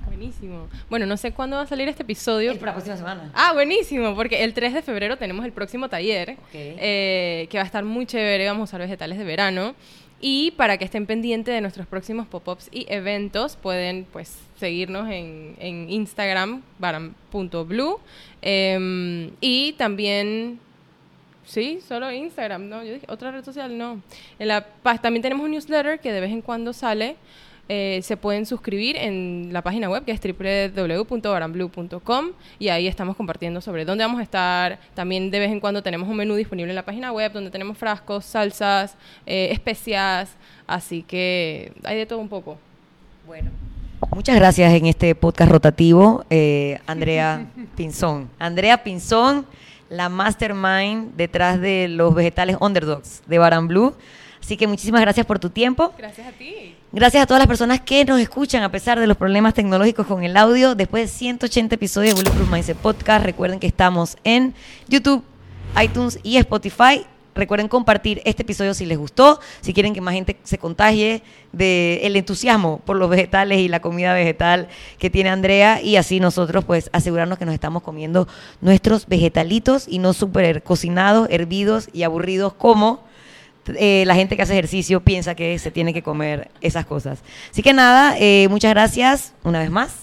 Buenísimo. 0.07 0.69
Bueno, 0.89 1.07
no 1.07 1.17
sé 1.17 1.33
cuándo 1.33 1.57
va 1.57 1.63
a 1.63 1.67
salir 1.67 1.89
este 1.89 2.03
episodio. 2.03 2.53
Es 2.53 2.59
para 2.59 2.73
la 2.73 2.77
próxima 2.77 2.97
semana. 2.97 3.31
Ah, 3.35 3.53
buenísimo, 3.53 4.15
porque 4.15 4.43
el 4.43 4.55
3 4.55 4.73
de 4.75 4.83
febrero 4.83 5.19
tenemos 5.19 5.45
el 5.45 5.53
próximo 5.53 5.89
taller, 5.89 6.37
eh, 6.53 7.47
que 7.51 7.59
va 7.59 7.63
a 7.63 7.67
estar 7.67 7.85
muy 7.85 8.07
chévere, 8.07 8.47
vamos 8.47 8.63
a 8.63 8.65
usar 8.71 8.81
vegetales 8.81 9.19
de 9.19 9.25
verano. 9.25 9.75
Y 10.27 10.53
para 10.53 10.79
que 10.79 10.87
estén 10.87 11.05
pendientes 11.05 11.55
de 11.55 11.61
nuestros 11.61 11.87
próximos 11.87 12.27
pop-ups 12.27 12.71
y 12.73 12.87
eventos, 12.89 13.57
pueden 13.57 14.07
pues 14.11 14.39
seguirnos 14.57 15.11
en, 15.11 15.55
en 15.59 15.91
Instagram, 15.91 16.63
baram.blue. 16.79 18.01
Em, 18.41 19.33
y 19.43 19.75
también 19.75 20.61
Sí, 21.47 21.81
solo 21.87 22.11
Instagram, 22.11 22.69
¿no? 22.69 22.85
Yo 22.85 22.95
dije, 22.95 23.07
otra 23.09 23.31
red 23.31 23.45
social, 23.45 23.77
no. 23.77 24.03
En 24.39 24.49
la, 24.49 24.67
también 25.01 25.23
tenemos 25.23 25.45
un 25.45 25.53
newsletter 25.53 26.01
que 26.01 26.13
de 26.13 26.21
vez 26.21 26.31
en 26.31 26.43
cuando 26.43 26.73
sale 26.73 27.17
eh, 27.69 28.01
se 28.03 28.19
pueden 28.19 28.45
suscribir 28.45 28.97
en 28.97 29.49
la 29.51 29.63
página 29.63 29.89
web 29.89 30.05
que 30.05 30.13
es 30.13 30.21
www.baranblue.com 30.21 32.27
y 32.59 32.69
ahí 32.69 32.87
estamos 32.87 33.17
compartiendo 33.17 33.63
sobre 33.63 33.87
dónde 33.87 34.05
vamos 34.05 34.21
a 34.21 34.23
estar. 34.23 34.79
También 34.95 35.31
de 35.31 35.39
vez 35.39 35.51
en 35.51 35.61
cuando 35.61 35.83
tenemos 35.83 36.07
un 36.07 36.17
menú 36.17 36.35
disponible 36.35 36.71
en 36.71 36.77
la 36.77 36.85
página 36.85 37.13
web 37.13 37.33
donde 37.33 37.51
tenemos 37.51 37.79
frascos, 37.79 38.27
salsas, 38.27 38.97
eh, 39.25 39.49
especias, 39.51 40.37
así 40.67 41.03
que 41.03 41.73
hay 41.85 41.97
de 41.97 42.05
todo 42.05 42.19
un 42.19 42.29
poco. 42.29 42.59
Bueno. 43.27 43.51
Muchas 44.15 44.37
gracias 44.37 44.75
en 44.75 44.85
este 44.85 45.15
podcast 45.15 45.51
rotativo, 45.51 46.27
eh, 46.29 46.79
Andrea 46.87 47.47
Pinzón. 47.77 48.29
Andrea 48.39 48.85
Pinzón, 48.85 49.47
la 49.95 50.09
mastermind 50.09 51.15
detrás 51.17 51.61
de 51.61 51.89
los 51.89 52.15
vegetales 52.15 52.57
underdogs 52.61 53.23
de 53.27 53.39
Baran 53.39 53.69
Blue. 53.69 53.95
Así 54.41 54.59
que 54.59 54.67
muchísimas 54.67 55.01
gracias 55.01 55.25
por 55.25 55.39
tu 55.39 55.49
tiempo. 55.49 55.95
Gracias 55.97 56.27
a 56.27 56.33
ti. 56.33 56.75
Gracias 56.93 57.23
a 57.23 57.27
todas 57.27 57.41
las 57.41 57.49
personas 57.49 57.81
que 57.81 58.05
nos 58.05 58.21
escuchan 58.21 58.63
a 58.63 58.71
pesar 58.71 59.01
de 59.01 59.07
los 59.07 59.17
problemas 59.17 59.55
tecnológicos 59.55 60.07
con 60.07 60.23
el 60.23 60.37
audio. 60.37 60.75
Después 60.75 61.11
de 61.11 61.17
180 61.17 61.75
episodios 61.75 62.15
de 62.15 62.21
Bulletproof 62.21 62.53
Mindset 62.53 62.77
Podcast, 62.77 63.25
recuerden 63.25 63.59
que 63.59 63.67
estamos 63.67 64.19
en 64.23 64.55
YouTube, 64.87 65.25
iTunes 65.83 66.19
y 66.23 66.37
Spotify. 66.37 67.07
Recuerden 67.35 67.69
compartir 67.69 68.23
este 68.25 68.43
episodio 68.43 68.75
si 68.75 68.87
les 68.87 68.99
gustó, 68.99 69.41
si 69.61 69.73
quieren 69.73 69.95
que 69.95 70.01
más 70.01 70.15
gente 70.15 70.37
se 70.45 70.59
contagie 70.59 71.23
del 71.53 72.17
entusiasmo 72.17 72.81
por 72.85 72.97
los 72.97 73.11
vegetales 73.11 73.59
y 73.59 73.69
la 73.69 73.81
comida 73.81 74.15
vegetal 74.15 74.69
que 74.99 75.11
tiene 75.11 75.31
Andrea 75.31 75.81
y 75.83 75.97
así 75.97 76.21
nosotros 76.21 76.65
pues 76.65 76.91
asegurarnos 76.93 77.39
que 77.39 77.45
nos 77.45 77.55
estamos 77.55 77.83
comiendo 77.83 78.29
nuestros 78.61 79.07
vegetalitos 79.07 79.87
y 79.89 79.99
no 79.99 80.13
súper 80.13 80.63
cocinados, 80.63 81.29
hervidos 81.31 81.89
y 81.93 82.03
aburridos 82.03 82.55
como 82.55 83.03
eh, 83.77 84.05
la 84.07 84.15
gente 84.15 84.37
que 84.37 84.43
hace 84.43 84.53
ejercicio 84.53 85.01
piensa 85.01 85.35
que 85.35 85.59
se 85.59 85.71
tiene 85.71 85.95
que 85.95 86.03
comer 86.03 86.51
esas 86.61 86.87
cosas. 86.87 87.21
Así 87.51 87.63
que 87.63 87.73
nada, 87.73 88.17
eh, 88.19 88.47
muchas 88.49 88.71
gracias 88.71 89.33
una 89.43 89.61
vez 89.61 89.71
más. 89.71 89.95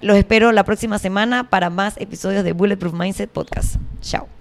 Los 0.00 0.16
espero 0.16 0.52
la 0.52 0.64
próxima 0.64 0.98
semana 0.98 1.50
para 1.50 1.68
más 1.68 1.96
episodios 1.98 2.44
de 2.44 2.52
Bulletproof 2.52 2.94
Mindset 2.94 3.30
Podcast. 3.30 3.76
Chao. 4.00 4.39